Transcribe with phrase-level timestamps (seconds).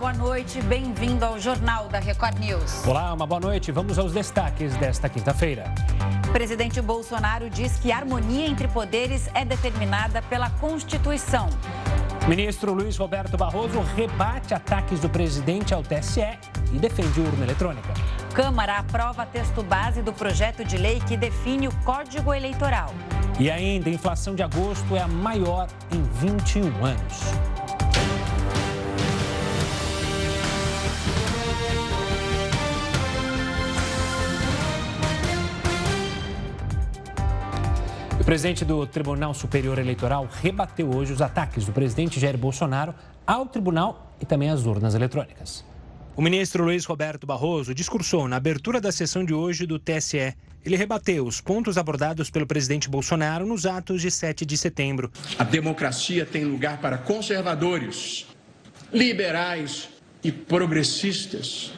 [0.00, 0.62] boa noite.
[0.62, 2.86] Bem-vindo ao Jornal da Record News.
[2.86, 3.70] Olá, uma boa noite.
[3.70, 5.64] Vamos aos destaques desta quinta-feira.
[6.32, 11.50] Presidente Bolsonaro diz que a harmonia entre poderes é determinada pela Constituição.
[12.26, 16.38] Ministro Luiz Roberto Barroso rebate ataques do presidente ao TSE
[16.72, 17.92] e defende urna eletrônica.
[18.32, 22.94] Câmara aprova texto base do projeto de lei que define o Código Eleitoral.
[23.38, 27.59] E ainda, a inflação de agosto é a maior em 21 anos.
[38.30, 42.94] Presidente do Tribunal Superior Eleitoral rebateu hoje os ataques do presidente Jair Bolsonaro
[43.26, 45.64] ao tribunal e também às urnas eletrônicas.
[46.14, 50.32] O ministro Luiz Roberto Barroso discursou na abertura da sessão de hoje do TSE.
[50.64, 55.10] Ele rebateu os pontos abordados pelo presidente Bolsonaro nos atos de 7 de setembro.
[55.36, 58.28] A democracia tem lugar para conservadores,
[58.92, 59.88] liberais
[60.22, 61.72] e progressistas.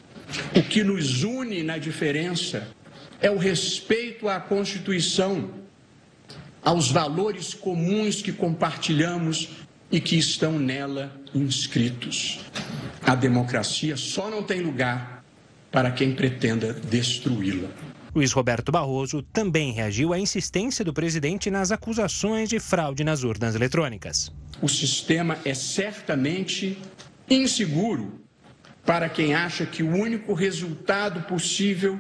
[0.55, 2.69] O que nos une na diferença
[3.23, 5.62] é o respeito à Constituição,
[6.63, 9.49] aos valores comuns que compartilhamos
[9.91, 12.41] e que estão nela inscritos.
[13.05, 15.25] A democracia só não tem lugar
[15.71, 17.69] para quem pretenda destruí-la.
[18.15, 23.55] Luiz Roberto Barroso também reagiu à insistência do presidente nas acusações de fraude nas urnas
[23.55, 24.31] eletrônicas.
[24.61, 26.79] O sistema é certamente
[27.29, 28.21] inseguro
[28.85, 31.99] para quem acha que o único resultado possível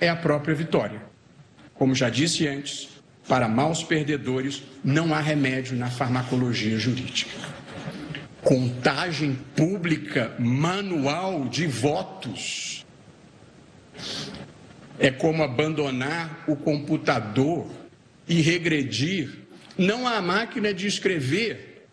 [0.00, 1.02] é a própria vitória.
[1.74, 2.88] Como já disse antes,
[3.28, 7.30] para maus perdedores não há remédio na farmacologia jurídica.
[8.42, 12.84] Contagem pública manual de votos
[14.98, 17.68] é como abandonar o computador
[18.28, 19.30] e regredir
[19.76, 21.86] não à máquina de escrever,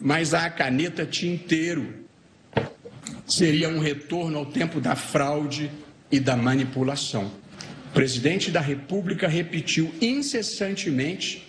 [0.00, 2.06] mas à caneta tinteiro.
[3.26, 5.70] Seria um retorno ao tempo da fraude
[6.10, 7.30] e da manipulação.
[7.90, 11.46] O presidente da República repetiu incessantemente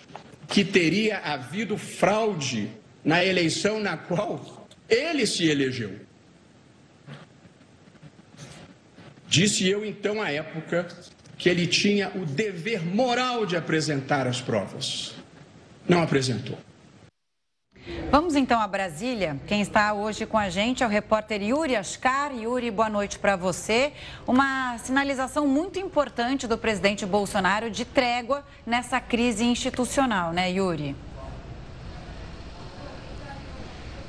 [0.48, 2.70] que teria havido fraude
[3.04, 5.98] na eleição na qual ele se elegeu.
[9.28, 10.88] Disse eu então à época
[11.36, 15.14] que ele tinha o dever moral de apresentar as provas.
[15.86, 16.58] Não apresentou.
[18.10, 19.38] Vamos então a Brasília.
[19.46, 22.32] Quem está hoje com a gente é o repórter Yuri Ascar.
[22.34, 23.92] Yuri, boa noite para você.
[24.26, 30.96] Uma sinalização muito importante do presidente Bolsonaro de trégua nessa crise institucional, né, Yuri?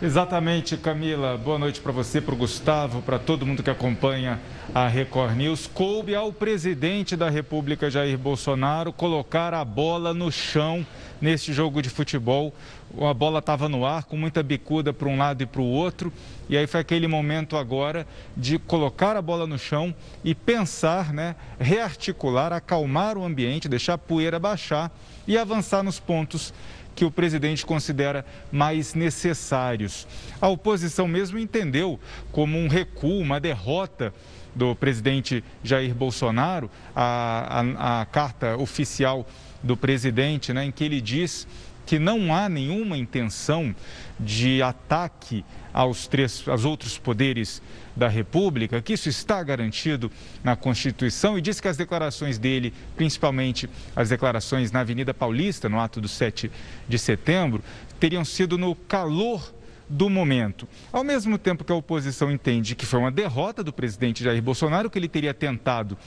[0.01, 1.37] Exatamente, Camila.
[1.37, 4.39] Boa noite para você, para o Gustavo, para todo mundo que acompanha
[4.73, 5.67] a Record News.
[5.67, 10.87] Coube ao presidente da República, Jair Bolsonaro, colocar a bola no chão
[11.19, 12.53] neste jogo de futebol.
[13.01, 16.11] A bola estava no ar, com muita bicuda para um lado e para o outro.
[16.49, 21.35] E aí foi aquele momento agora de colocar a bola no chão e pensar, né,
[21.59, 24.91] rearticular, acalmar o ambiente, deixar a poeira baixar
[25.27, 26.53] e avançar nos pontos
[26.95, 30.07] que o presidente considera mais necessários.
[30.41, 31.99] A oposição mesmo entendeu
[32.31, 34.13] como um recuo, uma derrota
[34.53, 39.25] do presidente Jair Bolsonaro, a, a, a carta oficial
[39.61, 41.47] do presidente, né, em que ele diz
[41.89, 43.73] que não há nenhuma intenção
[44.19, 47.63] de ataque aos, três, aos outros poderes
[47.95, 50.11] da República, que isso está garantido
[50.43, 55.79] na Constituição e diz que as declarações dele, principalmente as declarações na Avenida Paulista, no
[55.79, 56.51] ato do 7
[56.87, 57.63] de setembro,
[57.99, 59.51] teriam sido no calor
[59.89, 60.67] do momento.
[60.93, 64.91] Ao mesmo tempo que a oposição entende que foi uma derrota do presidente Jair Bolsonaro,
[64.91, 65.97] que ele teria tentado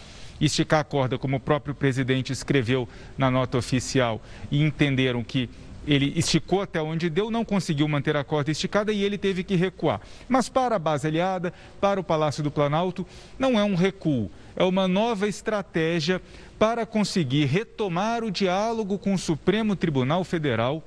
[0.41, 2.89] esticar a corda, como o próprio presidente escreveu
[3.19, 5.51] na nota oficial, e entenderam que
[5.87, 9.57] ele esticou até onde deu, não conseguiu manter a corda esticada e ele teve que
[9.57, 10.01] recuar.
[10.29, 13.07] Mas para a base aliada, para o Palácio do Planalto,
[13.39, 16.21] não é um recuo, é uma nova estratégia
[16.59, 20.83] para conseguir retomar o diálogo com o Supremo Tribunal Federal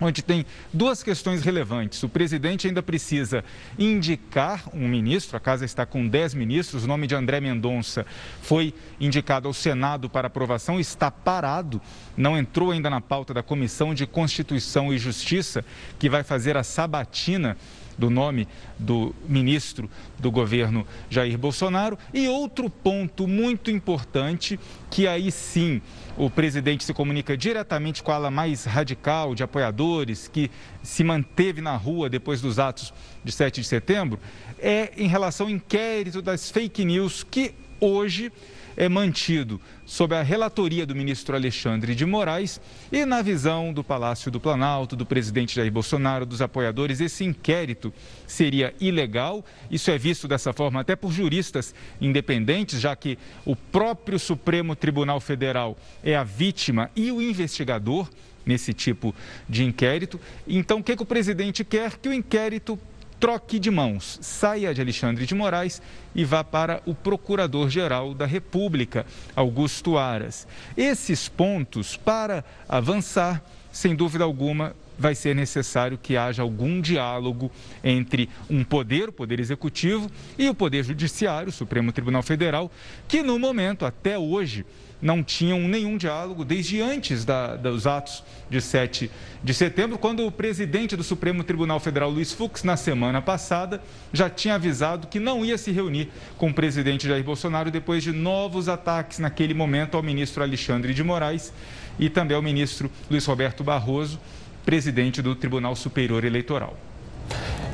[0.00, 2.02] onde tem duas questões relevantes.
[2.02, 3.44] O presidente ainda precisa
[3.78, 8.06] indicar um ministro, a casa está com 10 ministros, o nome de André Mendonça
[8.42, 11.80] foi indicado ao Senado para aprovação, está parado,
[12.16, 15.64] não entrou ainda na pauta da Comissão de Constituição e Justiça,
[15.98, 17.56] que vai fazer a sabatina
[17.98, 18.46] do nome
[18.78, 21.98] do ministro do governo Jair Bolsonaro.
[22.14, 24.58] E outro ponto muito importante,
[24.88, 25.82] que aí sim
[26.16, 30.50] o presidente se comunica diretamente com a ala mais radical de apoiadores que
[30.82, 34.18] se manteve na rua depois dos atos de 7 de setembro,
[34.58, 38.32] é em relação ao inquérito das fake news que hoje
[38.78, 42.60] é mantido sob a relatoria do ministro Alexandre de Moraes
[42.92, 47.92] e, na visão do Palácio do Planalto, do presidente Jair Bolsonaro, dos apoiadores, esse inquérito
[48.24, 49.44] seria ilegal.
[49.68, 55.18] Isso é visto dessa forma até por juristas independentes, já que o próprio Supremo Tribunal
[55.18, 58.08] Federal é a vítima e o investigador
[58.46, 59.12] nesse tipo
[59.48, 60.20] de inquérito.
[60.46, 61.98] Então, o que, que o presidente quer?
[61.98, 62.78] Que o inquérito
[63.18, 65.82] troque de mãos, saia de Alexandre de Moraes
[66.14, 69.04] e vá para o Procurador-Geral da República,
[69.34, 70.46] Augusto Aras.
[70.76, 73.42] Esses pontos, para avançar,
[73.72, 77.50] sem dúvida alguma, vai ser necessário que haja algum diálogo
[77.84, 82.70] entre um poder, o Poder Executivo, e o Poder Judiciário, o Supremo Tribunal Federal,
[83.06, 84.66] que no momento, até hoje,
[85.00, 89.10] não tinham nenhum diálogo desde antes da, dos atos de 7
[89.42, 93.80] de setembro, quando o presidente do Supremo Tribunal Federal, Luiz Fux, na semana passada,
[94.12, 98.12] já tinha avisado que não ia se reunir com o presidente Jair Bolsonaro depois de
[98.12, 101.52] novos ataques naquele momento ao ministro Alexandre de Moraes
[101.98, 104.18] e também ao ministro Luiz Roberto Barroso,
[104.64, 106.76] presidente do Tribunal Superior Eleitoral.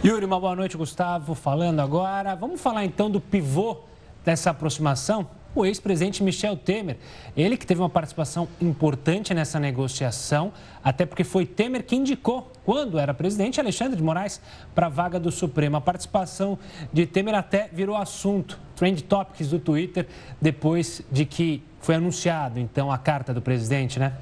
[0.04, 1.34] Yuri, uma boa noite, Gustavo.
[1.34, 3.78] Falando agora, vamos falar então do pivô
[4.22, 5.26] dessa aproximação?
[5.54, 6.96] O ex-presidente Michel Temer.
[7.36, 10.52] Ele que teve uma participação importante nessa negociação,
[10.82, 14.40] até porque foi Temer que indicou, quando era presidente, Alexandre de Moraes
[14.74, 15.76] para a vaga do Supremo.
[15.76, 16.58] A participação
[16.92, 20.06] de Temer até virou assunto, trend topics do Twitter,
[20.40, 24.14] depois de que foi anunciado, então, a carta do presidente, né?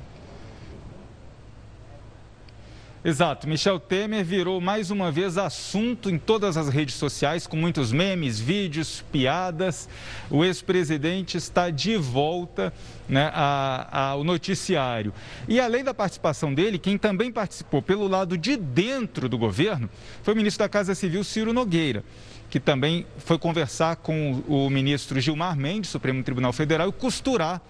[3.04, 3.48] Exato.
[3.48, 8.38] Michel Temer virou mais uma vez assunto em todas as redes sociais, com muitos memes,
[8.38, 9.88] vídeos, piadas.
[10.30, 12.72] O ex-presidente está de volta
[13.08, 15.12] né, ao noticiário.
[15.48, 19.90] E além da participação dele, quem também participou pelo lado de dentro do governo
[20.22, 22.04] foi o ministro da Casa Civil, Ciro Nogueira
[22.52, 27.62] que também foi conversar com o ministro Gilmar Mendes, Supremo Tribunal Federal, e costurar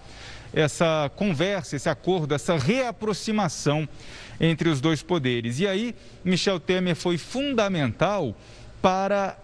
[0.53, 3.87] essa conversa, esse acordo, essa reaproximação
[4.39, 5.59] entre os dois poderes.
[5.59, 8.35] E aí, Michel Temer foi fundamental
[8.81, 9.37] para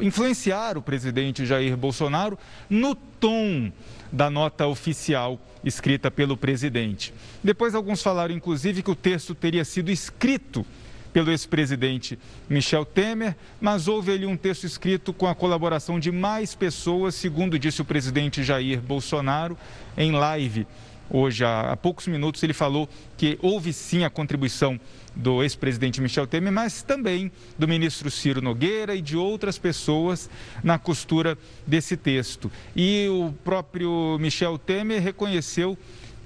[0.00, 2.38] influenciar o presidente Jair Bolsonaro
[2.68, 3.70] no tom
[4.10, 7.14] da nota oficial escrita pelo presidente.
[7.42, 10.66] Depois, alguns falaram, inclusive, que o texto teria sido escrito
[11.14, 12.18] pelo ex-presidente
[12.48, 17.56] Michel Temer, mas houve ali um texto escrito com a colaboração de mais pessoas, segundo
[17.56, 19.56] disse o presidente Jair Bolsonaro
[19.96, 20.66] em live.
[21.08, 24.80] Hoje, há poucos minutos, ele falou que houve sim a contribuição
[25.14, 30.28] do ex-presidente Michel Temer, mas também do ministro Ciro Nogueira e de outras pessoas
[30.64, 32.50] na costura desse texto.
[32.74, 35.78] E o próprio Michel Temer reconheceu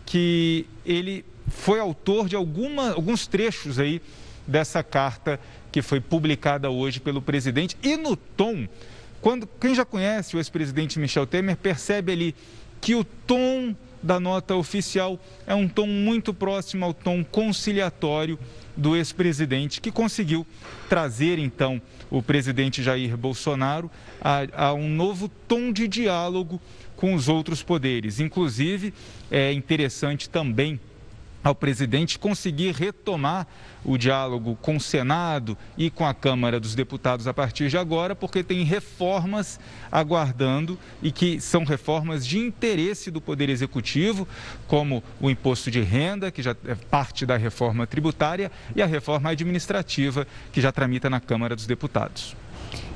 [0.06, 4.00] que ele foi autor de alguma, alguns trechos aí
[4.48, 5.38] dessa carta
[5.70, 7.76] que foi publicada hoje pelo presidente.
[7.82, 8.66] E no tom,
[9.20, 12.34] quando quem já conhece o ex-presidente Michel Temer percebe ali
[12.80, 18.38] que o tom da nota oficial é um tom muito próximo ao tom conciliatório
[18.76, 20.46] do ex-presidente, que conseguiu
[20.88, 23.90] trazer então o presidente Jair Bolsonaro
[24.20, 26.60] a, a, um novo tom de diálogo
[26.94, 28.20] com os outros poderes.
[28.20, 28.94] Inclusive,
[29.30, 30.80] é interessante também
[31.42, 33.46] ao presidente conseguir retomar
[33.84, 38.14] o diálogo com o Senado e com a Câmara dos Deputados a partir de agora,
[38.14, 39.58] porque tem reformas
[39.90, 44.26] aguardando e que são reformas de interesse do Poder Executivo,
[44.66, 49.30] como o imposto de renda, que já é parte da reforma tributária, e a reforma
[49.30, 52.36] administrativa, que já tramita na Câmara dos Deputados.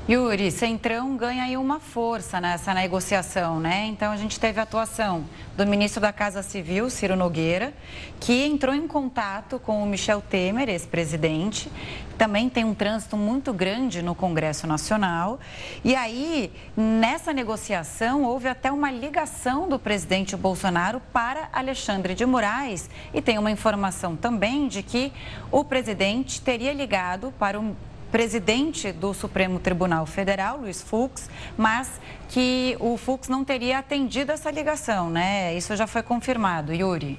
[0.09, 3.85] Yuri, Centrão ganha aí uma força nessa negociação, né?
[3.85, 5.23] Então a gente teve a atuação
[5.55, 7.73] do ministro da Casa Civil, Ciro Nogueira,
[8.19, 11.71] que entrou em contato com o Michel Temer, ex-presidente.
[12.17, 15.39] Também tem um trânsito muito grande no Congresso Nacional.
[15.85, 22.89] E aí, nessa negociação, houve até uma ligação do presidente Bolsonaro para Alexandre de Moraes.
[23.13, 25.13] E tem uma informação também de que
[25.49, 27.73] o presidente teria ligado para o
[28.13, 31.27] presidente do Supremo Tribunal Federal, Luiz Fux,
[31.57, 35.57] mas que o Fux não teria atendido essa ligação, né?
[35.57, 37.17] Isso já foi confirmado, Yuri.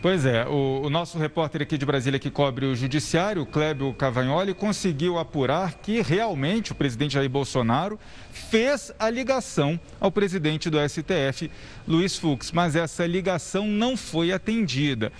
[0.00, 4.54] Pois é, o, o, nosso repórter aqui de Brasília que cobre o judiciário, Clébio Cavagnoli,
[4.54, 7.98] conseguiu apurar que realmente o presidente Jair Bolsonaro
[8.32, 11.50] fez a ligação ao presidente do STF,
[11.88, 15.12] Luiz Fux, mas essa ligação não foi atendida.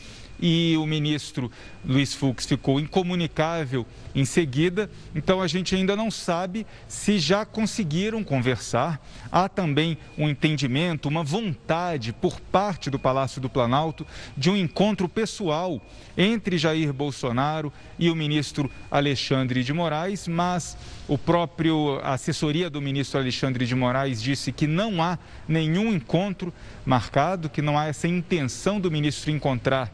[0.42, 1.48] E o ministro
[1.84, 4.90] Luiz Fux ficou incomunicável em seguida.
[5.14, 9.00] Então a gente ainda não sabe se já conseguiram conversar.
[9.30, 14.04] Há também um entendimento, uma vontade por parte do Palácio do Planalto
[14.36, 15.80] de um encontro pessoal
[16.18, 22.82] entre Jair Bolsonaro e o ministro Alexandre de Moraes, mas o próprio a assessoria do
[22.82, 25.18] ministro Alexandre de Moraes disse que não há
[25.48, 26.52] nenhum encontro
[26.84, 29.92] marcado, que não há essa intenção do ministro encontrar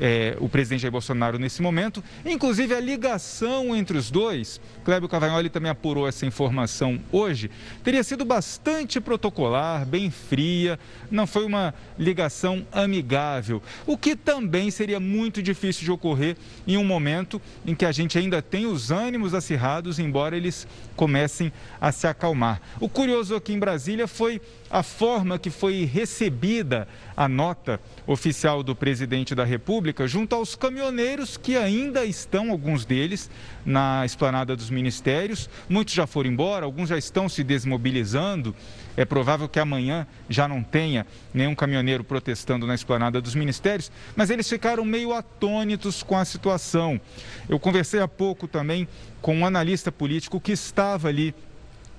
[0.00, 2.02] é, o presidente Jair Bolsonaro nesse momento.
[2.24, 7.50] Inclusive, a ligação entre os dois, Clébio Cavagnoli também apurou essa informação hoje,
[7.82, 10.78] teria sido bastante protocolar, bem fria,
[11.10, 16.36] não foi uma ligação amigável, o que também seria muito difícil de ocorrer
[16.66, 21.52] em um momento em que a gente ainda tem os ânimos acirrados, embora eles comecem
[21.80, 22.60] a se acalmar.
[22.80, 24.40] O curioso aqui em Brasília foi
[24.70, 26.86] a forma que foi recebida
[27.16, 33.30] a nota oficial do presidente da República junto aos caminhoneiros que ainda estão, alguns deles,
[33.64, 35.48] na esplanada dos ministérios.
[35.68, 38.54] Muitos já foram embora, alguns já estão se desmobilizando.
[38.96, 44.30] É provável que amanhã já não tenha nenhum caminhoneiro protestando na esplanada dos ministérios, mas
[44.30, 47.00] eles ficaram meio atônitos com a situação.
[47.48, 48.88] Eu conversei há pouco também
[49.20, 51.34] com um analista político que estava ali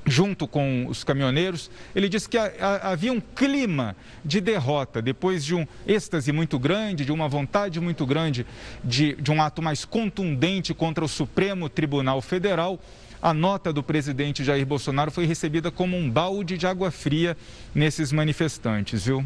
[0.05, 5.67] junto com os caminhoneiros, ele disse que havia um clima de derrota, depois de um
[5.87, 8.45] êxtase muito grande, de uma vontade muito grande
[8.83, 12.79] de, de um ato mais contundente contra o Supremo Tribunal Federal.
[13.21, 17.35] A nota do presidente Jair Bolsonaro foi recebida como um balde de água fria
[17.75, 19.25] nesses manifestantes, viu?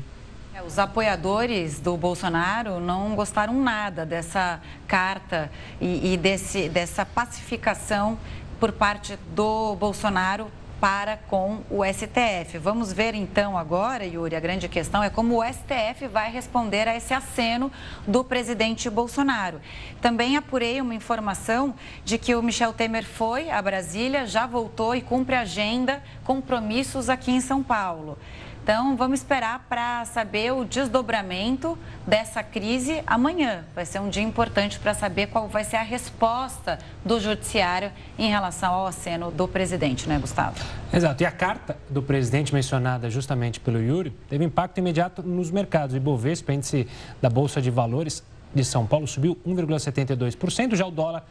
[0.56, 8.18] É, os apoiadores do Bolsonaro não gostaram nada dessa carta e, e desse, dessa pacificação
[8.60, 10.48] por parte do Bolsonaro
[10.84, 12.58] para com o STF.
[12.58, 16.98] Vamos ver então agora, Yuri, a grande questão é como o STF vai responder a
[16.98, 17.72] esse aceno
[18.06, 19.62] do presidente Bolsonaro.
[20.02, 21.74] Também apurei uma informação
[22.04, 27.32] de que o Michel Temer foi a Brasília, já voltou e cumpre agenda, compromissos aqui
[27.32, 28.18] em São Paulo.
[28.64, 31.78] Então, vamos esperar para saber o desdobramento
[32.08, 33.66] dessa crise amanhã.
[33.76, 38.30] Vai ser um dia importante para saber qual vai ser a resposta do Judiciário em
[38.30, 40.56] relação ao aceno do presidente, né, Gustavo?
[40.94, 41.22] Exato.
[41.22, 45.94] E a carta do presidente mencionada justamente pelo Yuri teve impacto imediato nos mercados.
[45.94, 46.88] O Ibovespa, índice
[47.22, 48.24] da Bolsa de Valores
[48.56, 50.76] de São Paulo, subiu 1,72%.
[50.76, 51.26] Já o dólar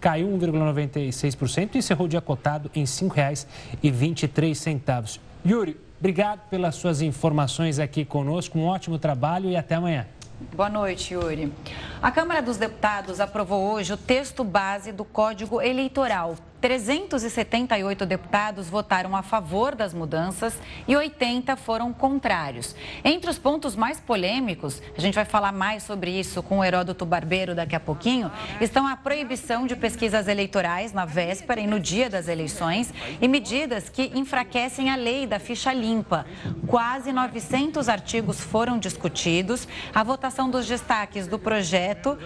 [0.00, 5.27] caiu 1,96% e encerrou o dia cotado em R$ 5,23.
[5.48, 8.56] Yuri, Obrigado pelas suas informações aqui conosco.
[8.56, 10.06] Um ótimo trabalho e até amanhã.
[10.54, 11.52] Boa noite, Yuri.
[12.00, 19.14] A Câmara dos Deputados aprovou hoje o texto base do Código Eleitoral 378 deputados votaram
[19.14, 22.74] a favor das mudanças e 80 foram contrários.
[23.04, 27.06] Entre os pontos mais polêmicos, a gente vai falar mais sobre isso com o Heródoto
[27.06, 32.10] Barbeiro daqui a pouquinho, estão a proibição de pesquisas eleitorais na véspera e no dia
[32.10, 36.26] das eleições e medidas que enfraquecem a lei da ficha limpa.
[36.66, 39.68] Quase 900 artigos foram discutidos.
[39.94, 42.18] A votação dos destaques do projeto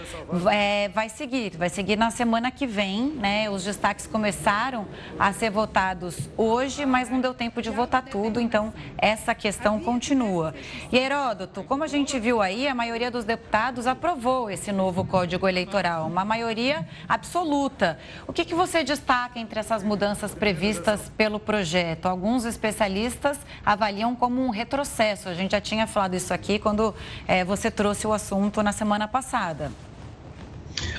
[0.50, 3.50] é, vai seguir, vai seguir na semana que vem, né?
[3.50, 4.86] Os destaques começam começaram
[5.18, 10.54] a ser votados hoje, mas não deu tempo de votar tudo, então essa questão continua.
[10.92, 15.48] E Heródoto, como a gente viu aí, a maioria dos deputados aprovou esse novo Código
[15.48, 17.98] Eleitoral, uma maioria absoluta.
[18.24, 22.06] O que, que você destaca entre essas mudanças previstas pelo projeto?
[22.06, 25.28] Alguns especialistas avaliam como um retrocesso.
[25.28, 26.94] A gente já tinha falado isso aqui quando
[27.26, 29.72] é, você trouxe o assunto na semana passada.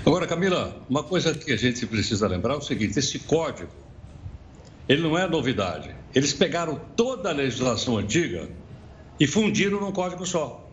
[0.06, 3.72] Agora, Camila, uma coisa que a gente precisa lembrar é o seguinte: esse código,
[4.88, 5.96] ele não é novidade.
[6.14, 8.50] Eles pegaram toda a legislação antiga
[9.20, 10.70] e fundiram num código só.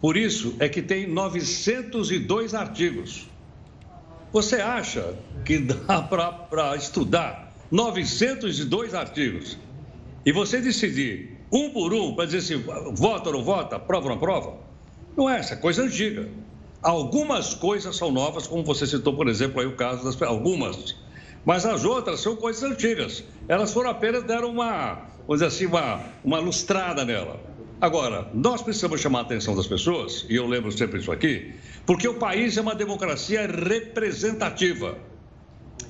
[0.00, 3.28] Por isso é que tem 902 artigos.
[4.32, 9.58] Você acha que dá para estudar 902 artigos
[10.24, 14.14] e você decidir um por um para dizer se vota ou não vota, prova ou
[14.14, 14.58] não prova?
[15.16, 16.28] Não é essa, coisa antiga.
[16.82, 20.96] Algumas coisas são novas, como você citou, por exemplo, aí o caso das algumas.
[21.44, 23.22] Mas as outras são coisas antigas.
[23.46, 27.38] Elas foram apenas deram uma, vamos dizer assim, uma, uma lustrada nela.
[27.80, 31.52] Agora, nós precisamos chamar a atenção das pessoas, e eu lembro sempre isso aqui,
[31.86, 34.98] porque o país é uma democracia representativa.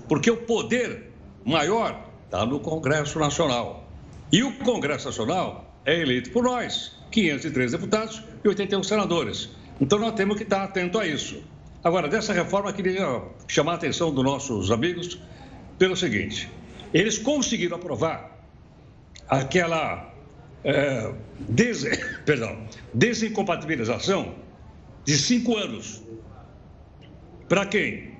[0.09, 1.11] Porque o poder
[1.43, 3.89] maior está no Congresso Nacional.
[4.31, 9.62] E o Congresso Nacional é eleito por nós, 503 deputados e 81 senadores.
[9.81, 11.43] Então nós temos que estar atento a isso.
[11.83, 15.19] Agora, dessa reforma, queria chamar a atenção dos nossos amigos
[15.79, 16.49] pelo seguinte:
[16.95, 18.39] eles conseguiram aprovar
[19.29, 20.13] aquela
[20.63, 21.85] é, des...
[22.25, 24.35] Perdão, desincompatibilização
[25.05, 26.03] de cinco anos.
[27.49, 28.13] Para quem?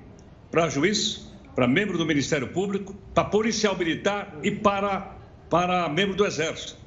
[0.51, 5.15] Para juiz, para membro do Ministério Público, para policial militar e para,
[5.49, 6.77] para membro do Exército.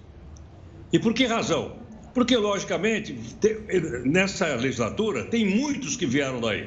[0.92, 1.76] E por que razão?
[2.16, 3.14] Porque, logicamente,
[4.06, 6.66] nessa legislatura tem muitos que vieram daí.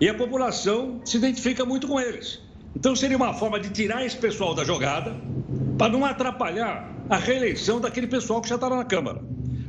[0.00, 2.42] E a população se identifica muito com eles.
[2.74, 5.14] Então seria uma forma de tirar esse pessoal da jogada
[5.78, 9.22] para não atrapalhar a reeleição daquele pessoal que já estava na Câmara.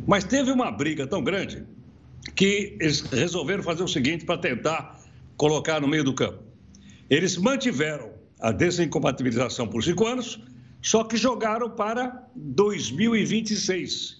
[0.07, 1.63] Mas teve uma briga tão grande
[2.35, 4.99] que eles resolveram fazer o seguinte para tentar
[5.37, 6.41] colocar no meio do campo.
[7.07, 10.41] Eles mantiveram a desincompatibilização por cinco anos,
[10.81, 14.16] só que jogaram para 2026.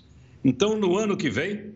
[0.48, 1.74] Então, no ano que vem,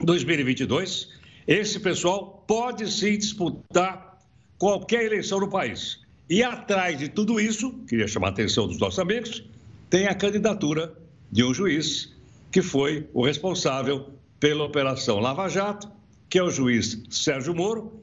[0.00, 1.08] 2022,
[1.46, 4.18] esse pessoal pode sim disputar
[4.58, 5.98] qualquer eleição no país.
[6.28, 9.42] E atrás de tudo isso, queria chamar a atenção dos nossos amigos,
[9.88, 10.94] tem a candidatura
[11.30, 12.14] de um juiz
[12.50, 15.90] que foi o responsável pela Operação Lava Jato,
[16.28, 17.98] que é o juiz Sérgio Moro,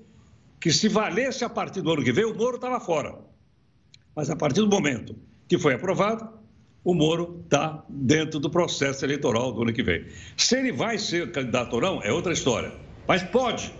[0.60, 3.16] que se valesse a partir do ano que vem, o Moro estava fora.
[4.16, 5.16] Mas a partir do momento
[5.48, 6.39] que foi aprovado,
[6.84, 10.06] o Moro está dentro do processo eleitoral do ano que vem.
[10.38, 12.72] Se ele vai ser candidato ou não, é outra história.
[13.08, 13.74] Mas pode.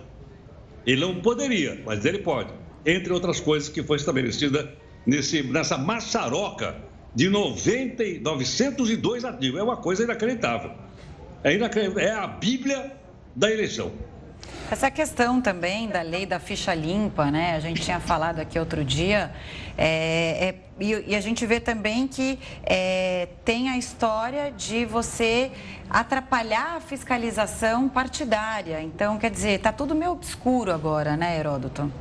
[0.86, 4.72] Ele não poderia, mas ele pode entre outras coisas que foi estabelecida
[5.06, 6.76] nesse, nessa maçaroca
[7.14, 9.58] de 90, 902 artigos.
[9.58, 10.72] É uma coisa inacreditável.
[11.42, 12.02] É, inacreditável.
[12.02, 12.96] é a Bíblia
[13.34, 13.92] da eleição.
[14.70, 17.56] Essa questão também da lei da ficha limpa, né?
[17.56, 19.32] A gente tinha falado aqui outro dia,
[19.76, 25.50] é, é, e, e, a gente vê também que é, tem a história de você
[25.88, 28.80] atrapalhar a fiscalização partidária.
[28.80, 31.92] Então, quer dizer, está tudo meio obscuro agora, né, Heródoto?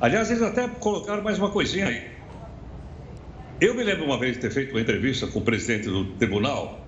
[0.00, 2.10] Aliás, eles até colocaram mais uma coisinha aí.
[3.60, 6.84] Eu me lembro uma vez de ter feito uma entrevista com o presidente do tribunal,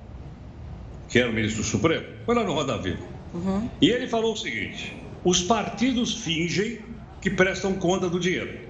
[1.08, 3.13] que era o ministro do Supremo, foi lá no Roda Viva.
[3.34, 3.68] Uhum.
[3.80, 6.78] E ele falou o seguinte: os partidos fingem
[7.20, 8.60] que prestam conta do dinheiro.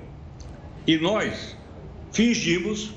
[0.87, 1.56] E nós
[2.12, 2.92] fingimos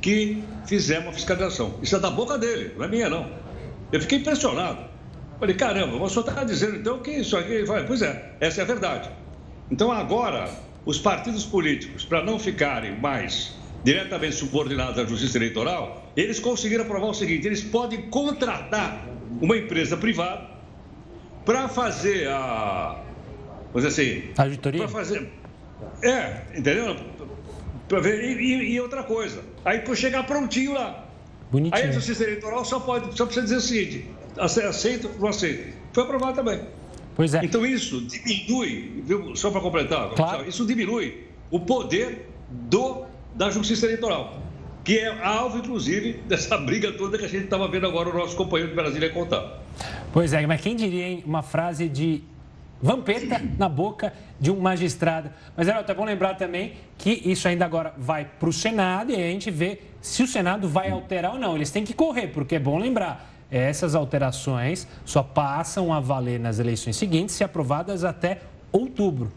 [0.00, 1.74] que fizemos a fiscalização.
[1.82, 3.30] Isso é da boca dele, não é minha, não.
[3.92, 4.92] Eu fiquei impressionado.
[5.38, 7.64] Falei, caramba, o senhor está dizendo então que isso aqui.
[7.86, 9.10] Pois é, essa é a verdade.
[9.70, 10.50] Então agora
[10.86, 17.08] os partidos políticos, para não ficarem mais diretamente subordinados à justiça eleitoral, eles conseguiram provar
[17.08, 19.06] o seguinte: eles podem contratar
[19.40, 20.53] uma empresa privada
[21.44, 23.00] para fazer a.
[23.72, 24.32] Vamos dizer assim.
[24.36, 24.80] A auditoria?
[24.80, 25.30] Para fazer.
[26.02, 26.96] É, entendeu?
[27.88, 31.04] Pra ver, e, e, outra coisa, aí para chegar prontinho lá.
[31.50, 31.74] Bonitinho.
[31.74, 35.74] Aí a justiça eleitoral só, pode, só precisa dizer o seguinte: aceito ou não aceito.
[35.92, 36.60] Foi aprovado também.
[37.14, 37.44] Pois é.
[37.44, 39.36] Então isso diminui, viu?
[39.36, 40.48] só para completar, claro.
[40.48, 43.04] isso diminui o poder do,
[43.34, 44.42] da justiça eleitoral,
[44.82, 48.34] que é alvo, inclusive, dessa briga toda que a gente estava vendo agora o nosso
[48.34, 49.63] companheiro de Brasília contar.
[50.12, 52.22] Pois é, mas quem diria, hein, uma frase de
[52.80, 55.30] vampeta na boca de um magistrado.
[55.56, 59.30] Mas, é bom lembrar também que isso ainda agora vai para o Senado e a
[59.30, 61.56] gente vê se o Senado vai alterar ou não.
[61.56, 66.58] Eles têm que correr, porque é bom lembrar essas alterações só passam a valer nas
[66.58, 68.40] eleições seguintes, se aprovadas até
[68.72, 69.32] outubro.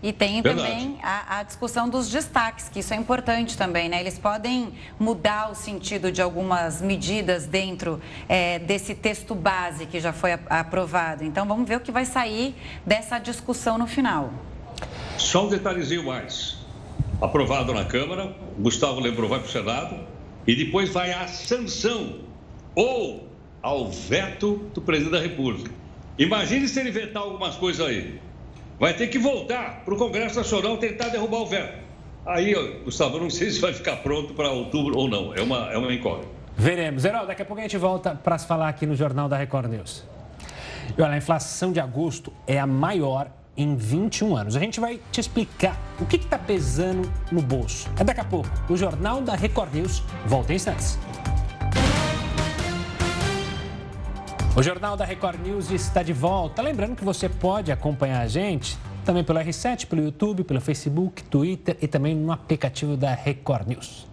[0.00, 0.68] E tem Verdade.
[0.68, 3.98] também a, a, discussão dos destaques, que isso é importante também, né?
[3.98, 10.12] Eles podem mudar o sentido de algumas medidas dentro é, desse texto base que já
[10.12, 11.24] foi aprovado.
[11.24, 12.54] Então, vamos ver o que vai sair
[12.86, 14.32] dessa discussão no final.
[15.16, 16.58] Só um detalhezinho mais.
[17.20, 20.06] Aprovado na Câmara, Gustavo lembrou, vai para o Senado,
[20.46, 22.20] e depois vai à sanção
[22.76, 23.28] ou
[23.60, 25.72] ao veto do presidente da República.
[26.16, 28.20] Imagine se ele vetar algumas coisas aí.
[28.78, 31.78] Vai ter que voltar para o Congresso Nacional tentar derrubar o veto.
[32.24, 35.34] Aí, Gustavo, não sei se vai ficar pronto para outubro ou não.
[35.34, 36.28] É uma, é uma incógnita.
[36.56, 37.04] Veremos.
[37.04, 39.70] Heraldo, daqui a pouco a gente volta para se falar aqui no Jornal da Record
[39.70, 40.04] News.
[40.96, 44.56] E olha, a inflação de agosto é a maior em 21 anos.
[44.56, 47.88] A gente vai te explicar o que está pesando no bolso.
[47.98, 48.48] É daqui a pouco.
[48.68, 50.98] O Jornal da Record News volta em instantes.
[54.56, 56.60] O Jornal da Record News está de volta.
[56.62, 61.76] Lembrando que você pode acompanhar a gente também pelo R7, pelo YouTube, pelo Facebook, Twitter
[61.80, 64.07] e também no aplicativo da Record News.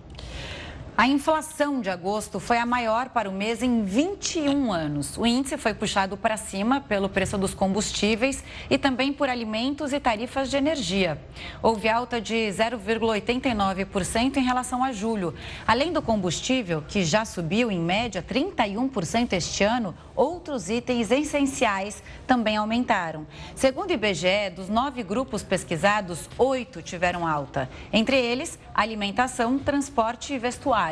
[0.97, 5.17] A inflação de agosto foi a maior para o mês em 21 anos.
[5.17, 9.99] O índice foi puxado para cima pelo preço dos combustíveis e também por alimentos e
[9.99, 11.19] tarifas de energia.
[11.61, 15.33] Houve alta de 0,89% em relação a julho.
[15.67, 22.55] Além do combustível, que já subiu em média 31% este ano, outros itens essenciais também
[22.55, 23.27] aumentaram.
[23.53, 27.69] Segundo o IBGE, dos nove grupos pesquisados, oito tiveram alta.
[27.91, 30.84] Entre eles, alimentação, transporte e vestuário.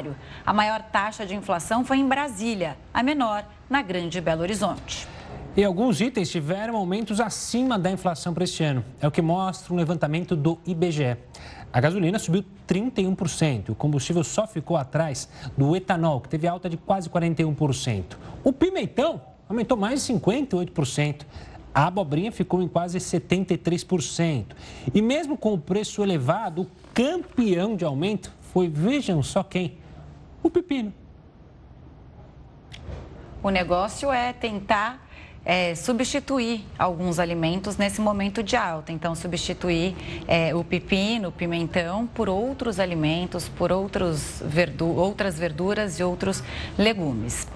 [0.46, 5.08] A maior taxa de inflação foi em Brasília, a menor na Grande Belo Horizonte.
[5.56, 8.84] E alguns itens tiveram aumentos acima da inflação para este ano.
[9.00, 11.16] É o que mostra um levantamento do IBGE.
[11.72, 13.70] A gasolina subiu 31%.
[13.70, 18.18] O combustível só ficou atrás do etanol, que teve alta de quase 41%.
[18.44, 21.22] O pimentão aumentou mais de 58%.
[21.74, 24.46] A abobrinha ficou em quase 73%.
[24.94, 29.78] E mesmo com o preço elevado, o campeão de aumento foi, vejam só quem?
[30.44, 30.94] O pepino.
[33.42, 35.10] O negócio é tentar
[35.46, 38.92] é, substituir alguns alimentos nesse momento de alta.
[38.92, 39.96] Então, substituir
[40.28, 46.44] é, o pepino, o pimentão, por outros alimentos, por outros verdu outras verduras e outros
[46.78, 47.48] legumes.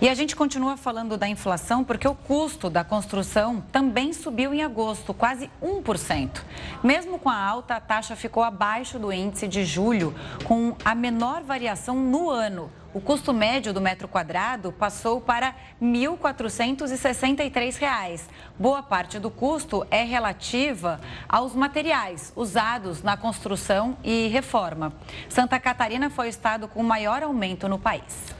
[0.00, 4.62] E a gente continua falando da inflação porque o custo da construção também subiu em
[4.62, 6.42] agosto, quase 1%.
[6.82, 11.42] Mesmo com a alta, a taxa ficou abaixo do índice de julho, com a menor
[11.42, 18.20] variação no ano o custo médio do metro quadrado passou para R$ 1.463.
[18.56, 24.92] Boa parte do custo é relativa aos materiais usados na construção e reforma.
[25.28, 28.32] Santa Catarina foi o estado com maior aumento no país.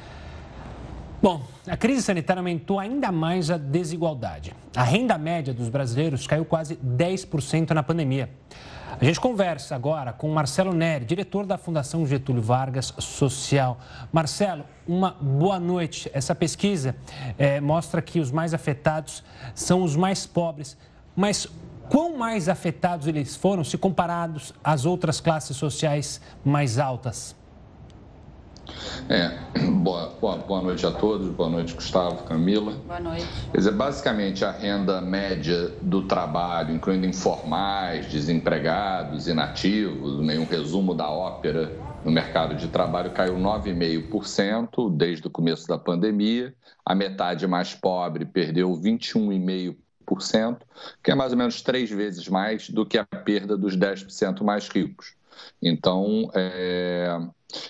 [1.20, 4.54] Bom, a crise sanitária aumentou ainda mais a desigualdade.
[4.76, 8.30] A renda média dos brasileiros caiu quase 10% na pandemia.
[9.00, 13.78] A gente conversa agora com Marcelo Neri, diretor da Fundação Getúlio Vargas Social.
[14.12, 16.10] Marcelo, uma boa noite.
[16.14, 16.94] Essa pesquisa
[17.36, 20.76] é, mostra que os mais afetados são os mais pobres,
[21.16, 21.48] mas
[21.88, 27.34] quão mais afetados eles foram se comparados às outras classes sociais mais altas?
[29.08, 32.72] É, boa, boa, boa noite a todos, boa noite Gustavo, Camila.
[32.86, 33.26] Boa noite.
[33.50, 41.10] Quer dizer, basicamente a renda média do trabalho, incluindo informais, desempregados, inativos, um resumo da
[41.10, 46.54] ópera no mercado de trabalho caiu 9,5% desde o começo da pandemia.
[46.84, 50.58] A metade mais pobre perdeu 21,5%,
[51.02, 54.68] que é mais ou menos três vezes mais do que a perda dos 10% mais
[54.68, 55.14] ricos.
[55.62, 57.18] Então, é...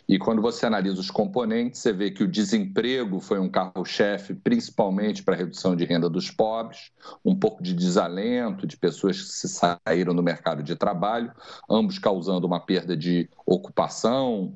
[0.08, 5.22] e quando você analisa os componentes, você vê que o desemprego foi um carro-chefe, principalmente
[5.22, 6.90] para a redução de renda dos pobres,
[7.24, 11.32] um pouco de desalento de pessoas que se saíram do mercado de trabalho,
[11.70, 14.54] ambos causando uma perda de ocupação,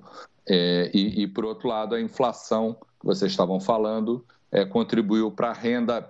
[0.49, 0.91] é...
[0.93, 5.53] e, e, por outro lado, a inflação que vocês estavam falando é, contribuiu para a
[5.53, 6.03] renda,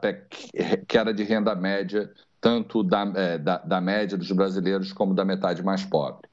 [0.87, 5.63] queda de renda média, tanto da, é, da, da média dos brasileiros como da metade
[5.63, 6.28] mais pobre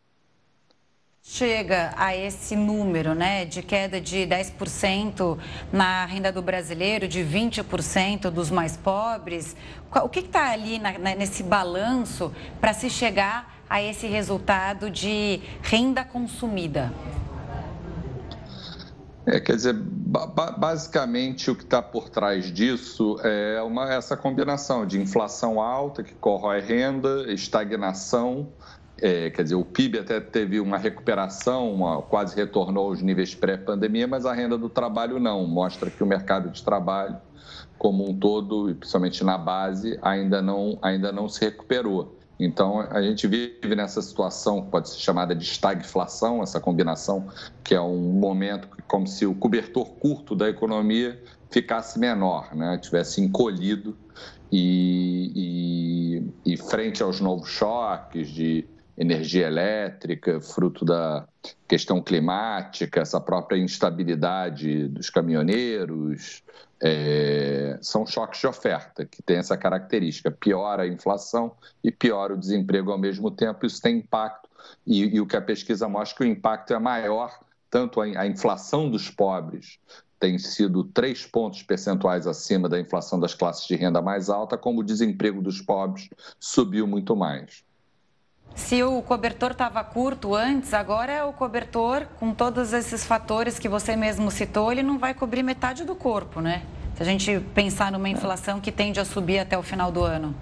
[1.28, 5.38] chega a esse número, né, de queda de 10%
[5.74, 9.56] na renda do brasileiro, de 20% dos mais pobres?
[10.04, 16.06] O que está ali na, nesse balanço para se chegar a esse resultado de renda
[16.06, 16.94] consumida?
[19.26, 25.02] É, quer dizer, basicamente o que está por trás disso é uma, essa combinação de
[25.02, 28.48] inflação alta que corrói renda, estagnação
[29.02, 34.08] é, quer dizer, o PIB até teve uma recuperação, uma, quase retornou aos níveis pré-pandemia,
[34.08, 35.46] mas a renda do trabalho não.
[35.46, 37.18] Mostra que o mercado de trabalho,
[37.78, 42.18] como um todo, e principalmente na base, ainda não, ainda não se recuperou.
[42.40, 47.28] Então, a gente vive nessa situação que pode ser chamada de estagflação, essa combinação,
[47.64, 52.78] que é um momento como se o cobertor curto da economia ficasse menor, né?
[52.78, 53.98] tivesse encolhido
[54.52, 58.66] e, e, e frente aos novos choques de
[58.98, 61.28] energia elétrica, fruto da
[61.68, 66.44] questão climática, essa própria instabilidade dos caminhoneiros,
[66.82, 70.32] é, são choques de oferta que tem essa característica.
[70.32, 71.52] Piora a inflação
[71.84, 73.66] e piora o desemprego ao mesmo tempo.
[73.66, 74.50] Isso tem impacto
[74.86, 77.38] e, e o que a pesquisa mostra que o impacto é maior,
[77.70, 79.80] tanto a, a inflação dos pobres
[80.20, 84.80] tem sido três pontos percentuais acima da inflação das classes de renda mais alta, como
[84.80, 87.64] o desemprego dos pobres subiu muito mais.
[88.56, 93.68] Se o cobertor estava curto antes, agora é o cobertor, com todos esses fatores que
[93.68, 96.64] você mesmo citou, ele não vai cobrir metade do corpo, né?
[96.96, 100.34] Se a gente pensar numa inflação que tende a subir até o final do ano.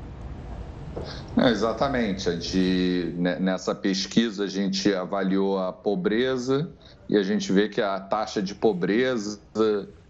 [1.36, 2.32] É, exatamente.
[2.32, 6.69] Gente, nessa pesquisa, a gente avaliou a pobreza
[7.10, 9.39] e a gente vê que a taxa de pobreza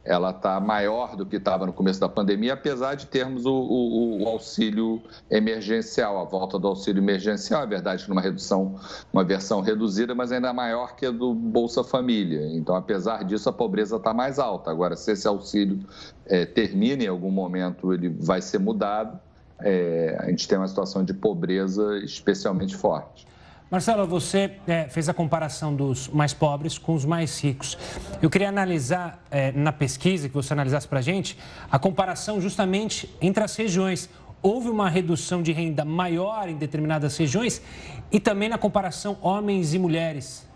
[0.06, 4.24] ela está maior do que estava no começo da pandemia, apesar de termos o, o,
[4.24, 8.76] o, auxílio emergencial, a volta do auxílio emergencial, é verdade que numa redução,
[9.13, 12.46] uma versão reduzida, mas ainda maior que a do Bolsa Família.
[12.54, 14.70] Então, apesar disso, a pobreza está mais alta.
[14.70, 15.80] Agora, se esse auxílio
[16.26, 19.18] é, termina em algum momento, ele vai ser mudado,
[19.60, 23.26] é, a gente tem uma situação de pobreza especialmente forte.
[23.73, 27.75] Marcelo, você é, fez a comparação dos mais pobres com os mais ricos.
[28.21, 31.36] Eu queria analisar, é, na pesquisa que você analisasse para a gente,
[31.71, 34.12] a comparação justamente entre as regiões.
[34.43, 37.63] Houve uma redução de renda maior em determinadas regiões
[38.12, 40.47] e também na comparação homens e mulheres.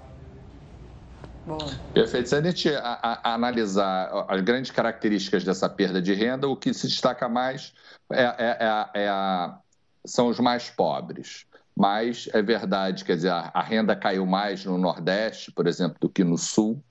[1.43, 1.71] Boa.
[1.95, 2.29] Perfeito.
[2.29, 6.71] Se a gente a, a, analisar as grandes características dessa perda de renda, o que
[6.71, 7.73] se destaca mais
[8.11, 9.57] é, é, é, é a,
[10.05, 11.46] são os mais pobres.
[11.77, 16.23] Mas é verdade, quer dizer, a, renda caiu mais no Nordeste, por exemplo, do que
[16.23, 16.83] no Sul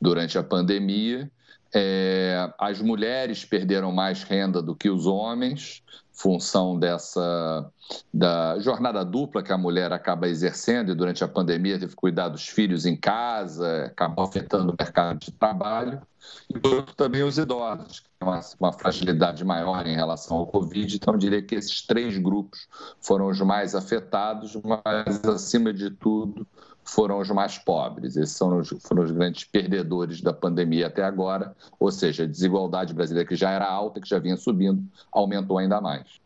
[0.00, 1.28] durante a pandemia.
[1.74, 5.82] É, as mulheres perderam mais renda do que os homens,
[6.22, 7.68] função dessa
[8.14, 12.28] da jornada dupla que a mulher acaba exercendo e durante a pandemia teve que cuidar
[12.28, 16.00] dos filhos em casa, acabou afetando o mercado de trabalho.
[16.48, 20.94] E também os idosos, que têm uma, uma fragilidade maior em relação ao Covid.
[20.94, 22.68] Então, eu diria que esses três grupos
[23.00, 26.46] foram os mais afetados, mas acima de tudo
[26.84, 28.16] foram os mais pobres.
[28.16, 32.92] Esses são os, foram os grandes perdedores da pandemia até agora, ou seja, a desigualdade
[32.92, 36.20] brasileira, que já era alta, que já vinha subindo, aumentou ainda mais.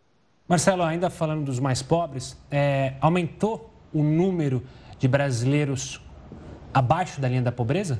[0.49, 4.62] Marcelo, ainda falando dos mais pobres, é, aumentou o número
[4.99, 6.01] de brasileiros
[6.73, 7.99] abaixo da linha da pobreza?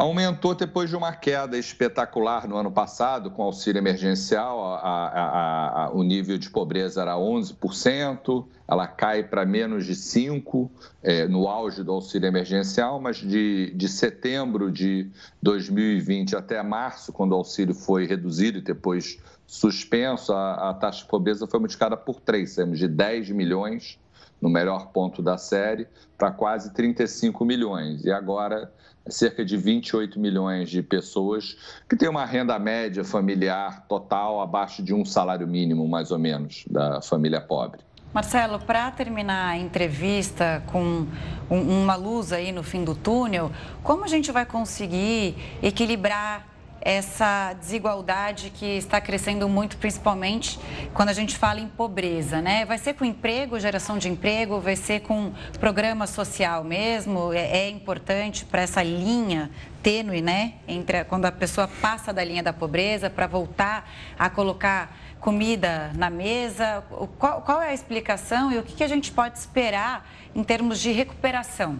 [0.00, 4.76] Aumentou depois de uma queda espetacular no ano passado, com auxílio emergencial.
[4.76, 10.70] A, a, a, o nível de pobreza era 11%, ela cai para menos de 5%
[11.02, 15.06] é, no auge do auxílio emergencial, mas de, de setembro de
[15.42, 21.46] 2020 até março, quando o auxílio foi reduzido e depois suspenso, a, taxa de pobreza
[21.46, 23.98] foi multiplicada por 3, saímos de 10 milhões
[24.40, 28.04] no melhor ponto da série, para quase 35 milhões.
[28.04, 28.72] E agora
[29.08, 31.56] cerca de 28 milhões de pessoas
[31.88, 36.64] que têm uma renda média familiar total abaixo de um salário mínimo, mais ou menos,
[36.70, 37.80] da família pobre.
[38.12, 41.06] Marcelo, para terminar a entrevista com
[41.48, 43.52] uma luz aí no fim do túnel,
[43.84, 46.49] como a gente vai conseguir equilibrar
[46.80, 50.58] essa desigualdade que está crescendo muito, principalmente
[50.94, 52.64] quando a gente fala em pobreza, né?
[52.64, 57.32] Vai ser com emprego, geração de emprego, vai ser com programa social mesmo.
[57.32, 59.50] É, é importante para essa linha
[59.82, 60.54] tênue, né?
[60.66, 63.88] Entre quando a pessoa passa da linha da pobreza para voltar
[64.18, 66.82] a colocar comida na mesa.
[67.18, 70.80] Qual, qual é a explicação e o que, que a gente pode esperar em termos
[70.80, 71.78] de recuperação?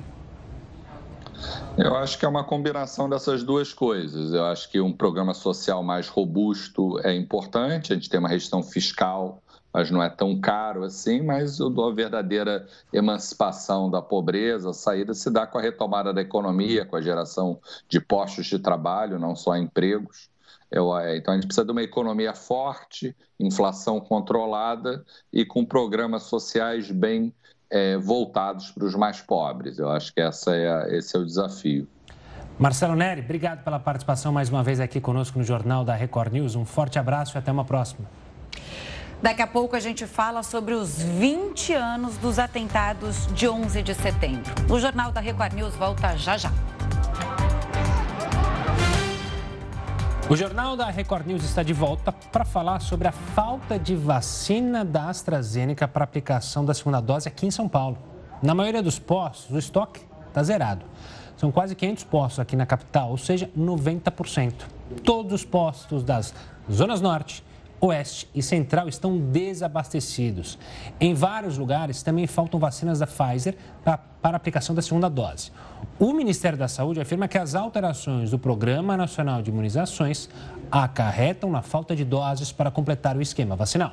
[1.77, 4.33] Eu acho que é uma combinação dessas duas coisas.
[4.33, 8.63] Eu acho que um programa social mais robusto é importante, a gente tem uma restrição
[8.63, 15.15] fiscal, mas não é tão caro assim, mas a verdadeira emancipação da pobreza, a saída
[15.15, 19.37] se dá com a retomada da economia, com a geração de postos de trabalho, não
[19.37, 20.29] só empregos.
[20.73, 26.91] É, então a gente precisa de uma economia forte, inflação controlada e com programas sociais
[26.91, 27.35] bem
[27.71, 29.79] é, voltados para os mais pobres.
[29.79, 31.87] Eu acho que essa é a, esse é o desafio.
[32.59, 36.55] Marcelo Neri, obrigado pela participação mais uma vez aqui conosco no Jornal da Record News.
[36.57, 38.07] Um forte abraço e até uma próxima.
[39.23, 43.95] Daqui a pouco a gente fala sobre os 20 anos dos atentados de 11 de
[43.95, 44.53] setembro.
[44.69, 46.51] O Jornal da Record News volta já já.
[50.31, 54.85] O Jornal da Record News está de volta para falar sobre a falta de vacina
[54.85, 57.99] da AstraZeneca para aplicação da segunda dose aqui em São Paulo.
[58.41, 60.87] Na maioria dos postos, o estoque está zerado.
[61.37, 64.53] São quase 500 postos aqui na capital, ou seja, 90%.
[65.03, 66.33] Todos os postos das
[66.71, 67.43] zonas norte,
[67.81, 70.59] oeste e central estão desabastecidos.
[71.01, 75.51] Em vários lugares também faltam vacinas da Pfizer para, aplicação da segunda dose.
[75.99, 80.29] O Ministério da Saúde afirma que as alterações do Programa Nacional de Imunizações
[80.71, 83.93] acarretam na falta de doses para completar o esquema vacinal.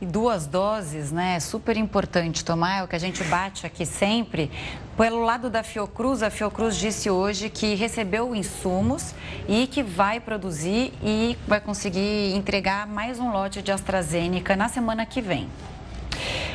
[0.00, 1.36] E duas doses, né?
[1.36, 4.50] É super importante tomar, é o que a gente bate aqui sempre.
[4.96, 9.14] Pelo lado da Fiocruz, a Fiocruz disse hoje que recebeu insumos
[9.46, 15.04] e que vai produzir e vai conseguir entregar mais um lote de AstraZeneca na semana
[15.04, 15.48] que vem.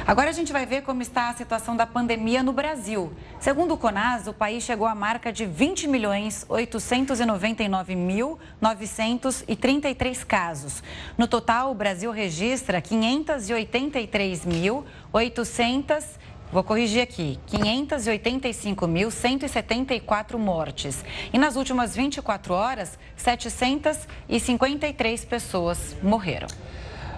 [0.08, 3.12] Agora a gente vai ver como está a situação da pandemia no Brasil.
[3.40, 10.84] Segundo o CONAS, o país chegou à marca de 20 milhões 899 mil 933 casos.
[11.18, 21.04] No total, o Brasil registra 583 mil 800 Vou corrigir aqui: 585.174 mortes.
[21.34, 26.46] E nas últimas 24 horas, 753 pessoas morreram.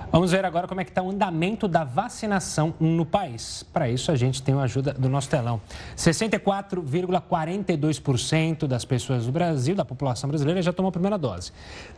[0.10, 3.62] Vamos ver agora como é que está o andamento da vacinação no país.
[3.74, 5.60] Para isso, a gente tem a ajuda do nosso telão.
[5.98, 11.52] 64,42% das pessoas do Brasil, da população brasileira, já tomou a primeira dose.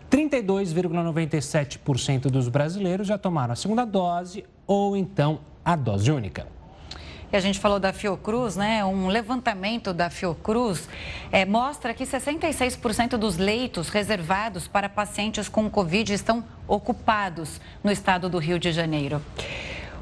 [0.10, 6.48] 32,97% dos brasileiros já tomaram a segunda dose ou então a dose única.
[7.32, 8.84] E a gente falou da Fiocruz, né?
[8.84, 10.90] Um levantamento da Fiocruz
[11.32, 18.30] é, mostra que 66% dos leitos reservados para pacientes com Covid estão ocupados no estado
[18.30, 19.22] do Rio de Janeiro.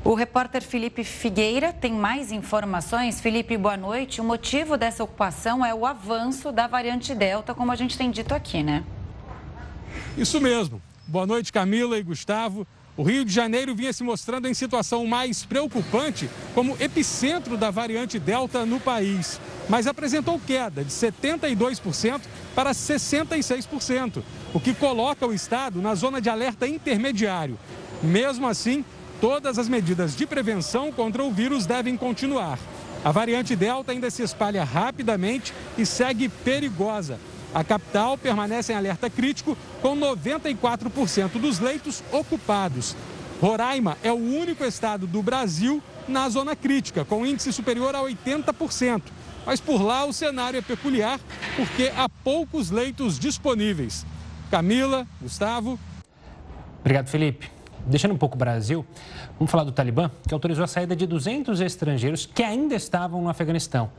[0.06, 3.20] O repórter Felipe Figueira tem mais informações.
[3.20, 4.22] Felipe, boa noite.
[4.22, 8.34] O motivo dessa ocupação é o avanço da variante Delta, como a gente tem dito
[8.34, 8.86] aqui, né?
[10.18, 10.82] Isso mesmo.
[11.06, 12.66] Boa noite, Camila e Gustavo.
[12.98, 18.18] O Rio de Janeiro vinha se mostrando em situação mais preocupante como epicentro da variante
[18.18, 22.22] Delta no país, mas apresentou queda de 72%
[22.56, 27.60] para 66%, o que coloca o estado na zona de alerta intermediário.
[28.02, 28.84] Mesmo assim,
[29.22, 32.58] todas as medidas de prevenção contra o vírus devem continuar.
[33.06, 37.20] A variante Delta ainda se espalha rapidamente e segue perigosa.
[37.54, 42.96] A capital permanece em alerta crítico, com 94% dos leitos ocupados.
[43.42, 49.04] Roraima é o único estado do Brasil na zona crítica, com índice superior a 80%.
[49.46, 51.20] Mas por lá o cenário é peculiar,
[51.56, 54.06] porque há poucos leitos disponíveis.
[54.52, 55.80] Camila, Gustavo.
[56.82, 57.50] Obrigado, Felipe.
[57.86, 58.86] Deixando um pouco o Brasil,
[59.40, 63.30] vamos falar do Talibã, que autorizou a saída de 200 estrangeiros que ainda estavam no
[63.30, 63.90] Afeganistão.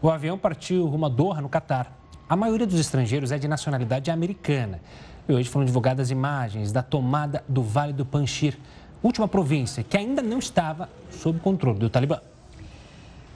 [0.00, 1.92] O avião partiu rumo a Doha, no Catar.
[2.28, 4.80] A maioria dos estrangeiros é de nacionalidade americana.
[5.28, 8.58] E hoje foram divulgadas imagens da tomada do Vale do Panjshir,
[9.00, 12.18] última província que ainda não estava sob controle do Talibã.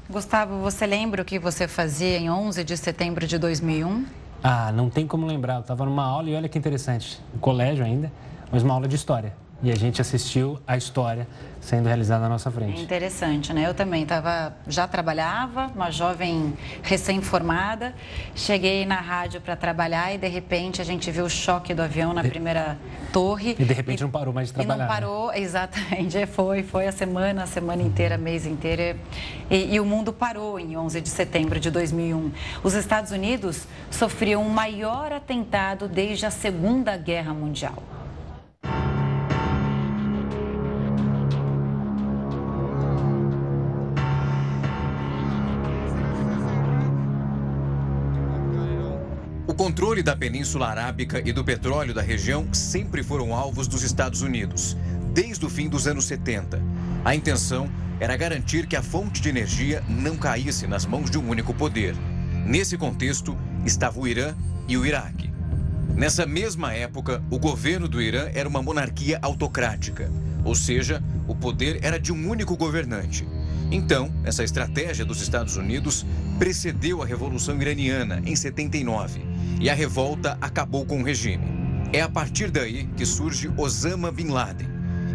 [0.08, 4.06] Gustavo, você lembra o que você fazia em 11 de setembro de 2001?
[4.42, 5.54] Ah, não tem como lembrar.
[5.54, 8.10] Eu estava numa aula e olha que interessante, no colégio ainda,
[8.50, 11.26] mas uma aula de história e a gente assistiu a história
[11.60, 12.80] sendo realizada na nossa frente.
[12.80, 13.68] Interessante, né?
[13.68, 17.94] Eu também tava, já trabalhava, uma jovem recém-formada,
[18.34, 22.14] cheguei na rádio para trabalhar e de repente a gente viu o choque do avião
[22.14, 22.78] na primeira
[23.12, 23.56] torre.
[23.58, 24.74] E de repente e, não parou mais de trabalhar.
[24.74, 24.92] E não né?
[24.92, 25.38] parou, né?
[25.40, 28.98] exatamente, foi, foi a semana, a semana inteira, mês inteiro.
[29.50, 32.32] E, e o mundo parou em 11 de setembro de 2001.
[32.62, 37.99] Os Estados Unidos sofriam o maior atentado desde a Segunda Guerra Mundial.
[49.60, 54.74] Controle da Península Arábica e do petróleo da região sempre foram alvos dos Estados Unidos,
[55.12, 56.58] desde o fim dos anos 70.
[57.04, 57.70] A intenção
[58.00, 61.94] era garantir que a fonte de energia não caísse nas mãos de um único poder.
[62.46, 64.34] Nesse contexto, estava o Irã
[64.66, 65.30] e o Iraque.
[65.94, 70.10] Nessa mesma época, o governo do Irã era uma monarquia autocrática,
[70.42, 73.28] ou seja, o poder era de um único governante.
[73.70, 76.06] Então, essa estratégia dos Estados Unidos
[76.40, 79.20] precedeu a Revolução Iraniana em 79
[79.60, 81.44] e a revolta acabou com o regime.
[81.92, 84.66] É a partir daí que surge Osama Bin Laden.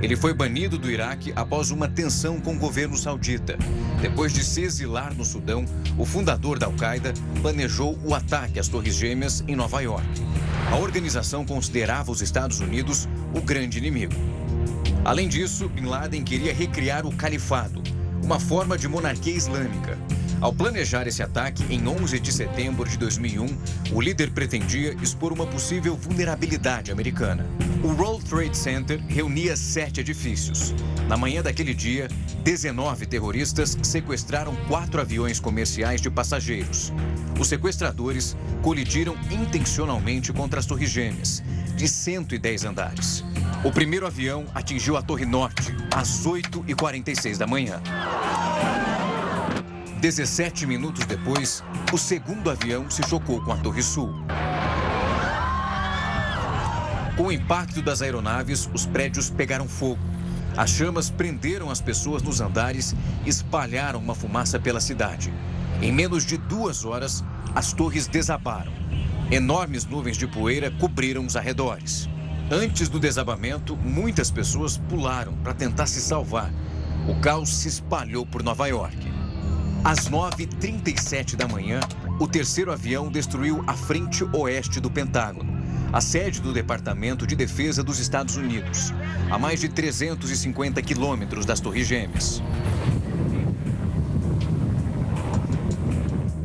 [0.03, 3.57] Ele foi banido do Iraque após uma tensão com o governo saudita.
[3.99, 5.65] Depois de se exilar no Sudão,
[5.97, 7.11] o fundador da Al-Qaeda
[7.41, 10.07] planejou o ataque às Torres Gêmeas em Nova York.
[10.71, 14.13] A organização considerava os Estados Unidos o grande inimigo.
[15.03, 17.81] Além disso, Bin Laden queria recriar o califado,
[18.23, 19.97] uma forma de monarquia islâmica.
[20.41, 23.47] Ao planejar esse ataque em 11 de setembro de 2001,
[23.93, 27.45] o líder pretendia expor uma possível vulnerabilidade americana.
[27.83, 30.73] O World Trade Center reunia sete edifícios.
[31.07, 32.07] Na manhã daquele dia,
[32.43, 36.91] 19 terroristas sequestraram quatro aviões comerciais de passageiros.
[37.39, 41.43] Os sequestradores colidiram intencionalmente contra as Torres Gêmeas,
[41.75, 43.23] de 110 andares.
[43.63, 47.81] O primeiro avião atingiu a Torre Norte às 8h46 da manhã.
[50.05, 54.13] 17 minutos depois, o segundo avião se chocou com a Torre Sul.
[57.17, 59.99] Com o impacto das aeronaves, os prédios pegaram fogo.
[60.55, 65.33] As chamas prenderam as pessoas nos andares e espalharam uma fumaça pela cidade.
[65.81, 67.23] Em menos de duas horas,
[67.55, 68.73] as torres desabaram.
[69.31, 72.07] Enormes nuvens de poeira cobriram os arredores.
[72.51, 76.53] Antes do desabamento, muitas pessoas pularam para tentar se salvar.
[77.09, 79.14] O caos se espalhou por Nova York.
[79.85, 81.79] Às 9h37 da manhã,
[82.19, 87.83] o terceiro avião destruiu a frente oeste do Pentágono, a sede do Departamento de Defesa
[87.83, 88.91] dos Estados Unidos,
[89.29, 92.41] a mais de 350 quilômetros das Torres Gêmeas.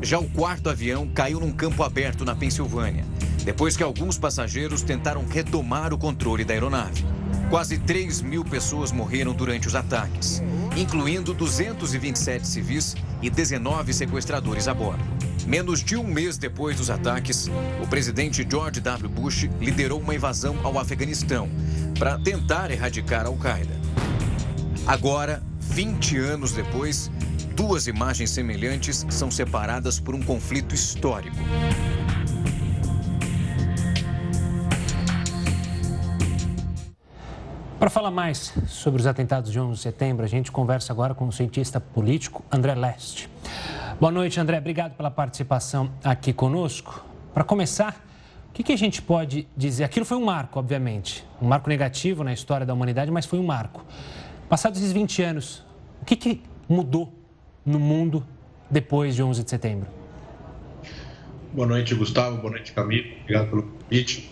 [0.03, 3.07] Já o quarto avião caiu num campo aberto na Pensilvânia,
[3.43, 7.07] depois que alguns passageiros tentaram retomar o controle da aeronave.
[7.51, 10.41] Quase 3 mil pessoas morreram durante os ataques,
[10.77, 15.03] incluindo 227 civis e 19 sequestradores a bordo.
[15.49, 17.51] Menos de um mês depois dos ataques,
[17.83, 19.09] o presidente George W.
[19.09, 21.49] Bush liderou uma invasão ao Afeganistão
[21.99, 23.75] para tentar erradicar a Al-Qaeda.
[24.87, 27.11] Agora, 20 anos depois,
[27.57, 31.37] duas imagens semelhantes são separadas por um conflito histórico.
[37.81, 41.27] Para falar mais sobre os atentados de 11 de setembro, a gente conversa agora com
[41.27, 43.27] o cientista político André Leste.
[43.99, 44.59] Boa noite, André.
[44.59, 47.03] Obrigado pela participação aqui conosco.
[47.33, 48.07] Para começar,
[48.51, 49.85] o que, que, a gente pode dizer?
[49.85, 53.47] Aquilo foi um marco, obviamente, um marco negativo na história da humanidade, mas foi um
[53.47, 53.83] marco.
[54.47, 55.65] Passados esses 20 anos,
[56.03, 57.11] o que, que mudou
[57.65, 58.27] no mundo
[58.71, 59.89] depois de 11 de setembro?
[61.55, 62.37] Boa noite, Gustavo.
[62.37, 63.09] Boa noite, Camilo.
[63.23, 64.31] Obrigado pelo convite.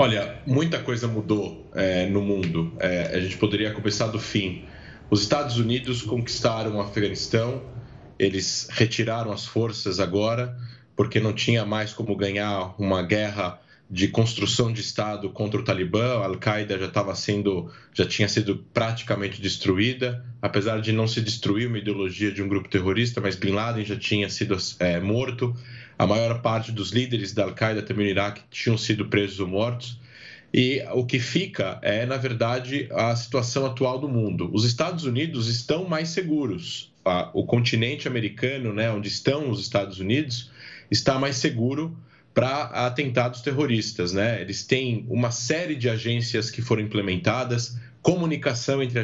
[0.00, 2.72] Olha, muita coisa mudou é, no mundo.
[2.78, 4.62] É, a gente poderia começar do fim.
[5.10, 7.64] Os Estados Unidos conquistaram o Afeganistão,
[8.16, 10.56] eles retiraram as forças agora,
[10.94, 16.20] porque não tinha mais como ganhar uma guerra de construção de Estado contra o Talibã.
[16.20, 21.66] A Al-Qaeda já estava sendo, já tinha sido praticamente destruída, apesar de não se destruir
[21.66, 25.56] uma ideologia de um grupo terrorista, mas Bin Laden já tinha sido é, morto.
[25.98, 29.98] A maior parte dos líderes da Al-Qaeda também no Iraque tinham sido presos ou mortos.
[30.54, 34.48] E o que fica é, na verdade, a situação atual do mundo.
[34.52, 36.92] Os Estados Unidos estão mais seguros.
[37.34, 40.50] O continente americano, né, onde estão os Estados Unidos,
[40.90, 41.96] está mais seguro
[42.32, 44.12] para atentados terroristas.
[44.12, 44.40] Né?
[44.40, 49.00] Eles têm uma série de agências que foram implementadas, comunicação entre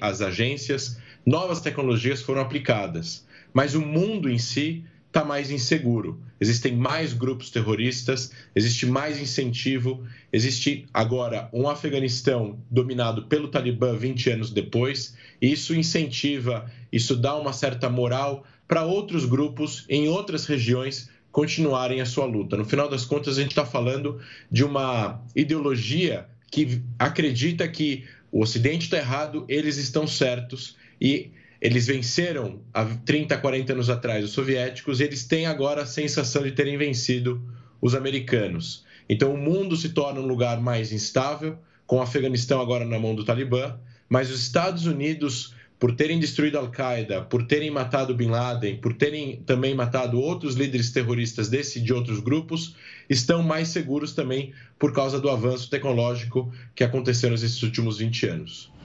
[0.00, 3.26] as agências, novas tecnologias foram aplicadas.
[3.52, 4.84] Mas o mundo em si
[5.16, 6.20] está mais inseguro.
[6.38, 14.28] Existem mais grupos terroristas, existe mais incentivo, existe agora um Afeganistão dominado pelo Talibã 20
[14.28, 20.44] anos depois, e isso incentiva, isso dá uma certa moral para outros grupos em outras
[20.44, 22.54] regiões continuarem a sua luta.
[22.54, 24.20] No final das contas, a gente está falando
[24.52, 31.30] de uma ideologia que acredita que o Ocidente está errado, eles estão certos e
[31.60, 36.42] eles venceram há 30, 40 anos atrás os soviéticos e eles têm agora a sensação
[36.42, 37.40] de terem vencido
[37.80, 38.84] os americanos.
[39.08, 43.14] Então o mundo se torna um lugar mais instável, com o Afeganistão agora na mão
[43.14, 43.78] do Talibã,
[44.08, 49.42] mas os Estados Unidos, por terem destruído Al-Qaeda, por terem matado Bin Laden, por terem
[49.46, 52.74] também matado outros líderes terroristas desse e de outros grupos,
[53.08, 58.75] estão mais seguros também por causa do avanço tecnológico que aconteceu nesses últimos 20 anos.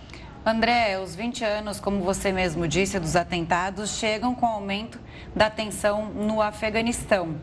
[0.43, 4.99] André, os 20 anos, como você mesmo disse, dos atentados chegam com o aumento
[5.35, 7.35] da tensão no Afeganistão.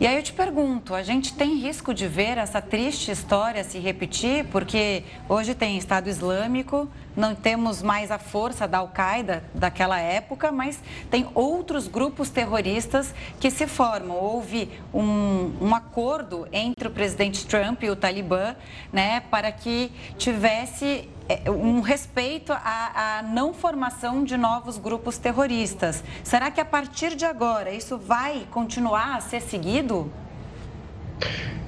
[0.00, 3.78] E aí eu te pergunto, a gente tem risco de ver essa triste história se
[3.78, 4.44] repetir?
[4.46, 10.80] Porque hoje tem Estado Islâmico, não temos mais a força da Al-Qaeda daquela época, mas
[11.08, 14.16] tem outros grupos terroristas que se formam.
[14.16, 18.56] Houve um, um acordo entre o presidente Trump e o Talibã,
[18.92, 21.08] né, para que tivesse
[21.48, 26.04] um respeito à, à, não formação de novos grupos terroristas.
[26.22, 30.12] Será que a partir de agora isso vai continuar a ser seguido?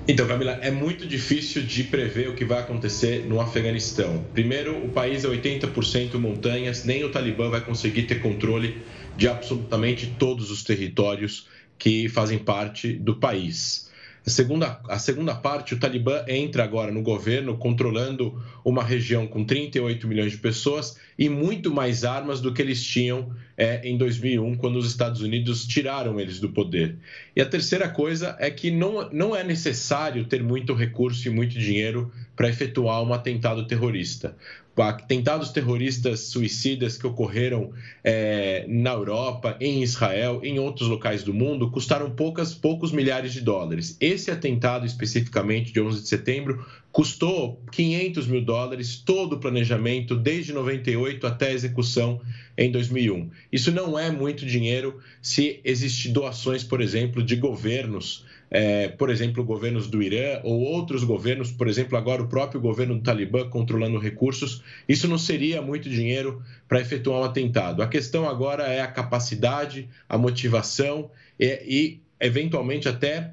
[0.08, 4.24] Então, Camila, é muito difícil de prever o que vai acontecer no Afeganistão.
[4.32, 8.80] Primeiro, o país é 80% montanhas, nem o Talibã vai conseguir ter controle
[9.16, 13.85] de absolutamente todos os territórios que fazem parte do país.
[14.26, 19.44] A segunda, a segunda parte, o Talibã entra agora no governo controlando uma região com
[19.44, 24.56] 38 milhões de pessoas e muito mais armas do que eles tinham é, em 2001,
[24.56, 26.96] quando os Estados Unidos tiraram eles do poder.
[27.36, 31.56] E a terceira coisa é que não, não é necessário ter muito recurso e muito
[31.56, 34.34] dinheiro para efetuar um atentado terrorista
[34.82, 37.72] atentados terroristas suicidas que ocorreram
[38.04, 43.40] é, na Europa, em Israel, em outros locais do mundo, custaram poucas, poucos milhares de
[43.40, 43.96] dólares.
[44.00, 50.52] Esse atentado, especificamente de 11 de setembro, custou 500 mil dólares, todo o planejamento, desde
[50.52, 52.20] 98 até a execução
[52.56, 53.30] em 2001.
[53.50, 59.44] Isso não é muito dinheiro se existem doações, por exemplo, de governos é, por exemplo,
[59.44, 63.98] governos do Irã ou outros governos, por exemplo, agora o próprio governo do Talibã controlando
[63.98, 67.82] recursos, isso não seria muito dinheiro para efetuar um atentado.
[67.82, 73.32] A questão agora é a capacidade, a motivação e, e eventualmente, até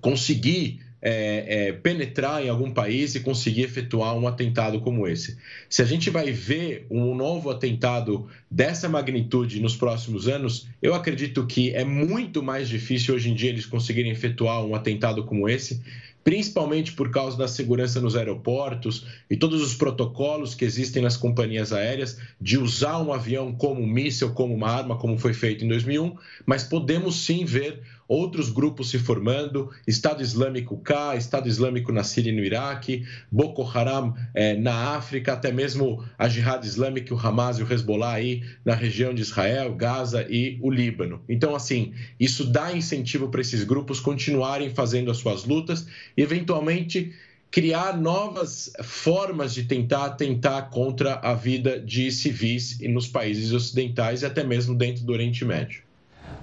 [0.00, 5.38] conseguir é, é, penetrar em algum país e conseguir efetuar um atentado como esse.
[5.68, 11.46] Se a gente vai ver um novo atentado dessa magnitude nos próximos anos, eu acredito
[11.46, 15.80] que é muito mais difícil hoje em dia eles conseguirem efetuar um atentado como esse
[16.28, 21.72] principalmente por causa da segurança nos aeroportos e todos os protocolos que existem nas companhias
[21.72, 25.68] aéreas de usar um avião como um míssil, como uma arma, como foi feito em
[25.68, 32.02] 2001, mas podemos sim ver outros grupos se formando, Estado Islâmico cá, Estado Islâmico na
[32.02, 37.18] Síria e no Iraque, Boko Haram é, na África, até mesmo a Jihad Islâmica, o
[37.18, 41.22] Hamas e o Hezbollah aí na região de Israel, Gaza e o Líbano.
[41.28, 45.86] Então, assim, isso dá incentivo para esses grupos continuarem fazendo as suas lutas
[46.16, 47.12] e, eventualmente,
[47.50, 54.26] criar novas formas de tentar atentar contra a vida de civis nos países ocidentais e
[54.26, 55.87] até mesmo dentro do Oriente Médio.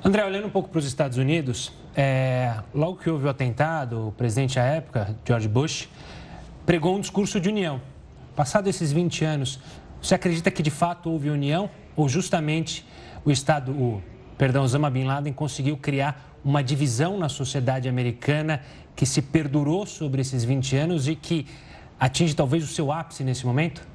[0.03, 4.11] André, olhando um pouco para os Estados Unidos, é, logo que houve o atentado, o
[4.11, 5.89] presidente à época, George Bush,
[6.65, 7.81] pregou um discurso de união.
[8.35, 9.59] Passado esses 20 anos,
[10.01, 12.85] você acredita que de fato houve união ou justamente
[13.23, 14.03] o Estado, o,
[14.37, 18.61] perdão, Osama Bin Laden conseguiu criar uma divisão na sociedade americana
[18.95, 21.47] que se perdurou sobre esses 20 anos e que
[21.99, 23.94] atinge talvez o seu ápice nesse momento?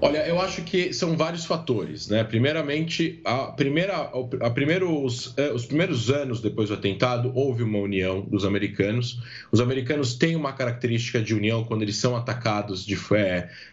[0.00, 2.22] Olha, eu acho que são vários fatores, né?
[2.24, 8.20] Primeiramente, a primeira, a primeiros, eh, os primeiros anos depois do atentado houve uma união
[8.20, 9.18] dos americanos.
[9.50, 12.98] Os americanos têm uma característica de união quando eles são atacados de,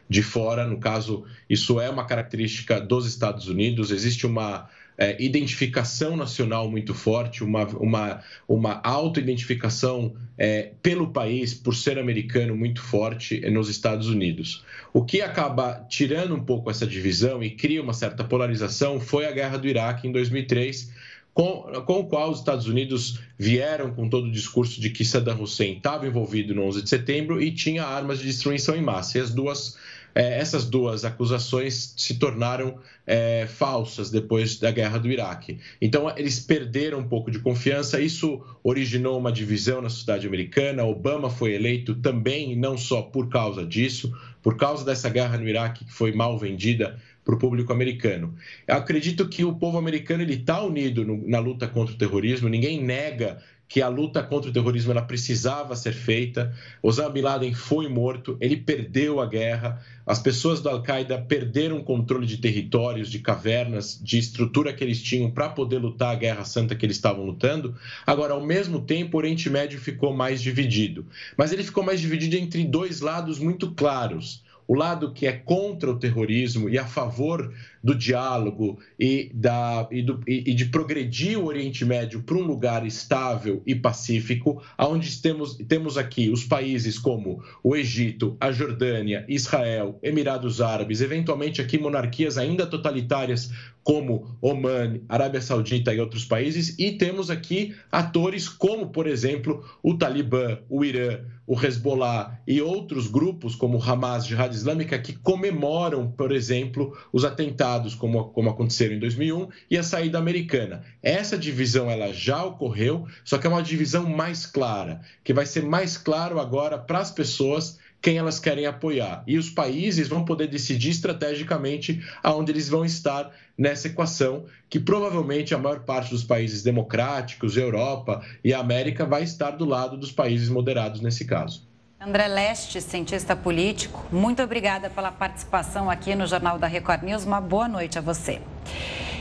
[0.08, 0.66] de fora.
[0.66, 3.92] No caso, isso é uma característica dos Estados Unidos.
[3.92, 11.76] Existe uma é, identificação nacional muito forte, uma, uma, uma auto-identificação é, pelo país, por
[11.76, 14.64] ser americano, muito forte nos Estados Unidos.
[14.94, 19.32] O que acaba tirando um pouco essa divisão e cria uma certa polarização foi a
[19.32, 20.92] guerra do Iraque em 2003.
[21.34, 25.42] Com, com, o qual os Estados Unidos vieram com todo o discurso de que Saddam
[25.42, 29.18] Hussein estava envolvido no 11 de setembro e tinha armas de destruição em massa.
[29.18, 29.78] E as duas
[30.14, 35.60] é, essas duas acusações se tornaram é, falsas depois da guerra do Iraque.
[35.82, 40.84] Então, eles perderam um pouco de confiança, isso originou uma divisão na sociedade americana.
[40.84, 45.86] Obama foi eleito também, não só por causa disso, por causa dessa guerra no Iraque
[45.86, 48.34] que foi mal vendida para o público americano.
[48.68, 52.84] Eu acredito que o povo americano está unido no, na luta contra o terrorismo, ninguém
[52.84, 53.42] nega
[53.72, 56.54] que a luta contra o terrorismo ela precisava ser feita.
[56.84, 59.82] Osama Bin Laden foi morto, ele perdeu a guerra.
[60.06, 65.02] As pessoas da Al-Qaeda perderam o controle de territórios, de cavernas, de estrutura que eles
[65.02, 67.74] tinham para poder lutar a guerra santa que eles estavam lutando.
[68.06, 71.06] Agora, ao mesmo tempo, o Oriente Médio ficou mais dividido.
[71.38, 75.92] Mas ele ficou mais dividido entre dois lados muito claros o lado que é contra
[75.92, 77.54] o terrorismo e a favor
[77.84, 82.88] do diálogo e, da, e, do, e, de progredir o Oriente Médio para um lugar
[82.88, 90.00] estável e pacífico, onde temos, temos aqui os países como o Egito, a Jordânia, Israel,
[90.02, 93.52] Emirados Árabes, eventualmente aqui monarquias ainda totalitárias
[93.84, 99.98] como Oman, Arábia Saudita e outros países, e temos aqui atores como, por exemplo, o
[99.98, 106.32] Talibã, o Irã, o Hezbollah e outros grupos como Hamas, Jihad Islâmica, que comemoram, por
[106.32, 110.84] exemplo, os atentados como, como aconteceram em 2001 e a saída americana.
[111.04, 115.64] Essa divisão ela já ocorreu, só que é uma divisão mais clara, que vai ser
[115.64, 119.24] mais claro agora para as pessoas quem elas querem apoiar.
[119.28, 125.54] E os países vão poder decidir estrategicamente aonde eles vão estar nessa equação, que provavelmente
[125.54, 130.50] a maior parte dos países democráticos, Europa e América, vai estar do lado dos países
[130.50, 131.70] moderados nesse caso.
[132.00, 137.26] André Leste, cientista político, muito obrigada pela participação aqui no Jornal da Record News.
[137.26, 138.42] Uma boa noite a você.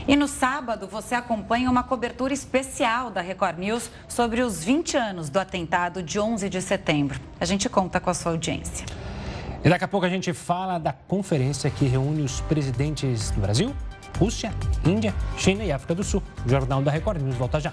[0.07, 5.29] E no sábado, você acompanha uma cobertura especial da Record News sobre os 20 anos
[5.29, 7.19] do atentado de 11 de setembro.
[7.39, 8.85] A gente conta com a sua audiência.
[9.63, 13.75] E daqui a pouco a gente fala da conferência que reúne os presidentes do Brasil,
[14.17, 14.51] Rússia,
[14.83, 16.23] Índia, China e África do Sul.
[16.45, 17.71] O Jornal da Record News volta já.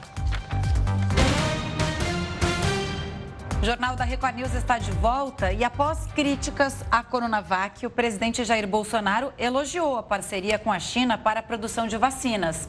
[3.68, 8.66] Jornal da Record News está de volta e após críticas à Coronavac, o presidente Jair
[8.66, 12.66] Bolsonaro elogiou a parceria com a China para a produção de vacinas.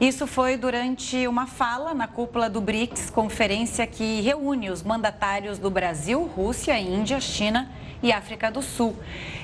[0.00, 5.70] Isso foi durante uma fala na cúpula do BRICS, conferência que reúne os mandatários do
[5.70, 7.70] Brasil, Rússia, Índia, China
[8.02, 8.96] e África do Sul.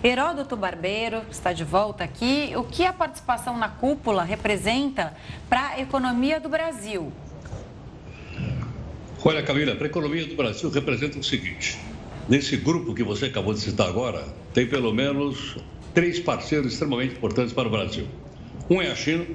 [0.03, 2.55] Heródoto Barbeiro está de volta aqui.
[2.57, 5.15] O que a participação na cúpula representa
[5.51, 7.13] para a economia do Brasil?
[9.25, 11.79] Olha, Camila, para a economia do Brasil representa o seguinte:
[12.29, 15.57] nesse grupo que você acabou de citar agora, tem pelo menos
[15.93, 18.07] três parceiros extremamente importantes para o Brasil.
[18.71, 19.27] Um é a China,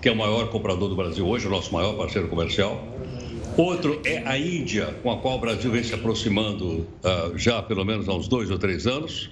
[0.00, 2.82] que é o maior comprador do Brasil hoje, o nosso maior parceiro comercial.
[3.58, 7.84] Outro é a Índia, com a qual o Brasil vem se aproximando uh, já pelo
[7.84, 9.30] menos há uns dois ou três anos.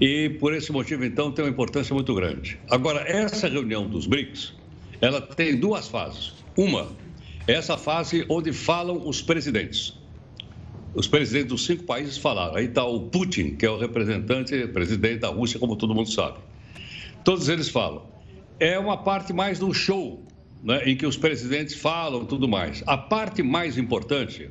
[0.00, 2.58] E por esse motivo, então, tem uma importância muito grande.
[2.70, 4.54] Agora, essa reunião dos BRICS,
[5.00, 6.34] ela tem duas fases.
[6.56, 6.88] Uma
[7.48, 9.94] essa fase onde falam os presidentes.
[10.94, 12.56] os presidentes dos cinco países falaram.
[12.56, 16.38] Aí está o Putin, que é o representante, presidente da Rússia, como todo mundo sabe.
[17.24, 18.06] Todos eles falam.
[18.60, 20.22] É uma parte mais do show,
[20.62, 22.82] né, em que os presidentes falam tudo mais.
[22.86, 24.50] A parte mais importante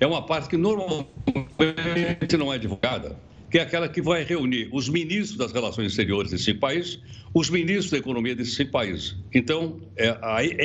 [0.00, 3.18] é uma parte que normalmente não é divulgada,
[3.50, 7.00] que é aquela que vai reunir os ministros das relações exteriores desses cinco países,
[7.32, 9.16] os ministros da economia desses cinco países.
[9.34, 10.16] Então, é,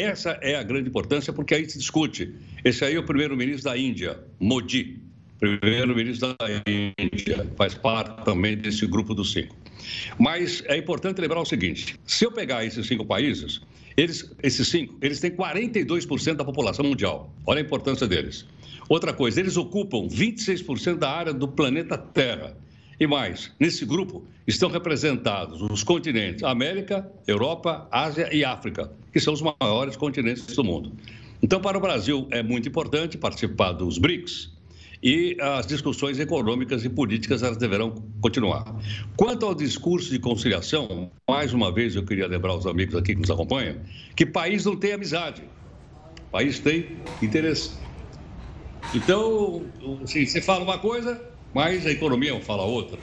[0.02, 2.34] essa é a grande importância, porque aí se discute.
[2.64, 5.00] Esse aí é o primeiro-ministro da Índia, Modi,
[5.40, 9.56] primeiro-ministro da Índia, faz parte também desse grupo dos cinco.
[10.18, 13.62] Mas é importante lembrar o seguinte: se eu pegar esses cinco países,
[13.98, 17.34] eles, esses cinco, eles têm 42% da população mundial.
[17.46, 18.46] Olha a importância deles.
[18.90, 22.56] Outra coisa, eles ocupam 26% da área do planeta Terra.
[23.00, 29.34] E mais, nesse grupo estão representados os continentes América, Europa, Ásia e África, que são
[29.34, 30.92] os maiores continentes do mundo.
[31.42, 34.54] Então, para o Brasil é muito importante participar dos BRICS,
[35.04, 38.64] e as discussões econômicas e políticas elas deverão continuar.
[39.18, 43.20] Quanto ao discurso de conciliação, mais uma vez eu queria lembrar aos amigos aqui que
[43.20, 43.76] nos acompanham
[44.16, 45.44] que país não tem amizade,
[46.32, 47.78] país tem interesse.
[48.96, 49.66] Então,
[50.02, 51.22] assim, você fala uma coisa,
[51.54, 52.98] mas a economia fala outra.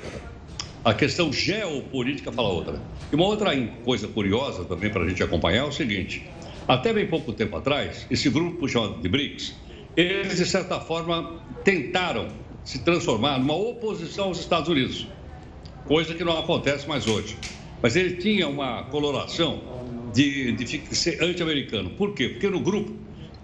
[0.84, 2.80] A questão geopolítica fala outra.
[3.12, 6.22] E uma outra coisa curiosa também para a gente acompanhar é o seguinte:
[6.66, 9.55] até bem pouco tempo atrás, esse grupo chamado de BRICS
[9.96, 12.28] eles, de certa forma, tentaram
[12.64, 15.07] se transformar numa oposição aos Estados Unidos,
[15.86, 17.36] coisa que não acontece mais hoje.
[17.82, 19.61] Mas ele tinha uma coloração
[20.12, 21.90] de, de ser anti-americano.
[21.90, 22.28] Por quê?
[22.28, 22.94] Porque no grupo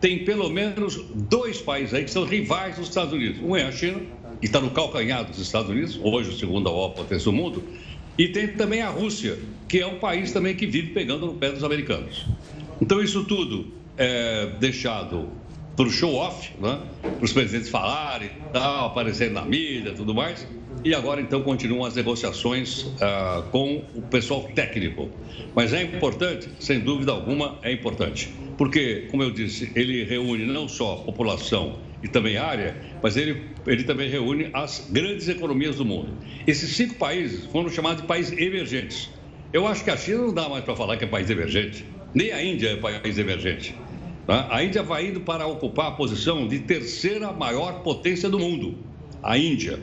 [0.01, 3.41] tem pelo menos dois países aí que são rivais dos Estados Unidos.
[3.43, 4.01] Um é a China,
[4.43, 7.65] está no calcanhar dos Estados Unidos, hoje o segundo maior potência do mundo,
[8.19, 11.51] e tem também a Rússia, que é um país também que vive pegando no pé
[11.51, 12.27] dos americanos.
[12.81, 15.29] Então, isso tudo é deixado
[15.77, 16.81] para o show-off, né?
[17.03, 20.47] para os presidentes falarem, tal, aparecerem na mídia tudo mais.
[20.85, 25.11] E agora, então, continuam as negociações uh, com o pessoal técnico.
[25.55, 28.33] Mas é importante, sem dúvida alguma, é importante.
[28.57, 33.43] Porque, como eu disse, ele reúne não só a população e também área, mas ele,
[33.67, 36.11] ele também reúne as grandes economias do mundo.
[36.47, 39.11] Esses cinco países foram chamados de países emergentes.
[39.53, 41.85] Eu acho que a China não dá mais para falar que é país emergente,
[42.15, 43.75] nem a Índia é país emergente.
[44.27, 44.49] Tá?
[44.51, 48.77] A Índia vai indo para ocupar a posição de terceira maior potência do mundo.
[49.23, 49.79] A Índia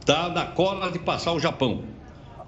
[0.00, 1.84] está na cola de passar o Japão.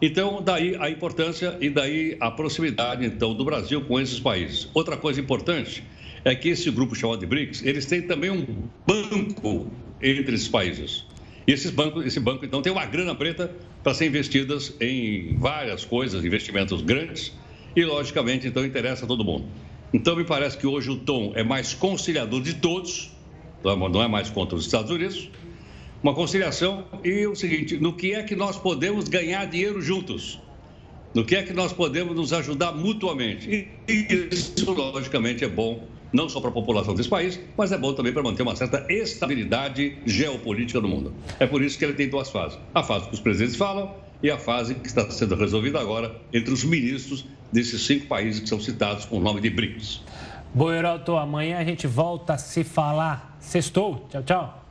[0.00, 4.68] Então, daí a importância e daí a proximidade, então, do Brasil com esses países.
[4.72, 5.84] Outra coisa importante
[6.24, 8.46] é que esse grupo chamado de BRICS, eles têm também um
[8.86, 9.70] banco
[10.02, 11.04] entre esses países.
[11.46, 13.50] E esses bancos, esse banco, então, tem uma grana preta
[13.82, 17.32] para ser investidas em várias coisas, investimentos grandes,
[17.74, 19.46] e, logicamente, então, interessa a todo mundo.
[19.92, 23.10] Então, me parece que hoje o tom é mais conciliador de todos,
[23.64, 25.30] não é mais contra os Estados Unidos,
[26.02, 30.40] uma conciliação e o seguinte: no que é que nós podemos ganhar dinheiro juntos?
[31.12, 33.68] No que é que nós podemos nos ajudar mutuamente?
[33.88, 37.92] E isso, logicamente, é bom não só para a população desse país, mas é bom
[37.92, 41.14] também para manter uma certa estabilidade geopolítica no mundo.
[41.38, 44.30] É por isso que ele tem duas fases: a fase que os presidentes falam e
[44.30, 48.60] a fase que está sendo resolvida agora entre os ministros desses cinco países que são
[48.60, 50.02] citados com o nome de BRICS.
[50.52, 51.16] Boa, Heraldo.
[51.16, 53.36] Amanhã a gente volta a se falar.
[53.40, 54.06] Sextou.
[54.10, 54.64] Tchau, tchau.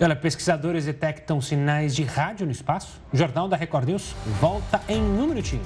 [0.00, 3.00] olha, pesquisadores detectam sinais de rádio no espaço.
[3.12, 5.62] O Jornal da Record News volta em um minutinho.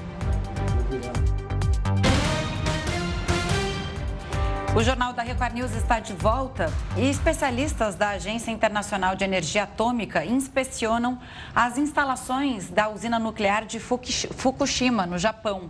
[4.72, 9.64] O Jornal da Record News está de volta e especialistas da Agência Internacional de Energia
[9.64, 11.18] Atômica inspecionam
[11.52, 15.68] as instalações da usina nuclear de Fukushima, no Japão.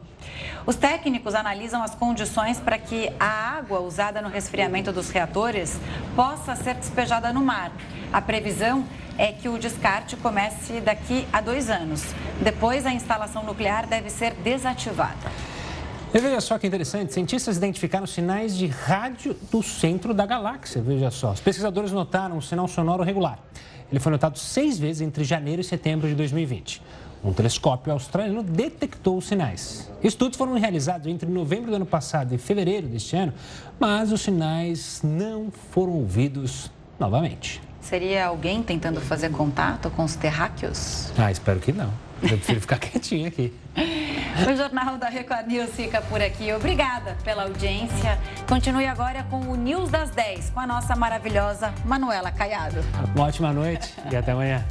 [0.67, 5.81] Os técnicos analisam as condições para que a água usada no resfriamento dos reatores
[6.15, 7.73] possa ser despejada no mar.
[8.13, 8.85] A previsão
[9.17, 12.03] é que o descarte comece daqui a dois anos.
[12.43, 15.50] Depois, a instalação nuclear deve ser desativada.
[16.13, 21.09] E veja só que interessante, cientistas identificaram sinais de rádio do centro da galáxia, veja
[21.09, 21.31] só.
[21.31, 23.39] Os pesquisadores notaram um sinal sonoro regular.
[23.93, 26.83] Ele foi notado seis vezes entre janeiro e setembro de 2020.
[27.23, 29.89] Um telescópio australiano detectou os sinais.
[30.03, 33.33] Estudos foram realizados entre novembro do ano passado e fevereiro deste ano,
[33.79, 37.63] mas os sinais não foram ouvidos novamente.
[37.81, 41.13] Seria alguém tentando fazer contato com os terráqueos?
[41.17, 42.10] Ah, espero que não.
[42.23, 43.53] Eu prefiro ficar quietinho aqui.
[44.49, 46.53] O Jornal da Record News fica por aqui.
[46.53, 48.19] Obrigada pela audiência.
[48.49, 52.81] Continue agora com o News das 10, com a nossa maravilhosa Manuela Caiado.
[53.15, 54.65] Uma ótima noite e até amanhã.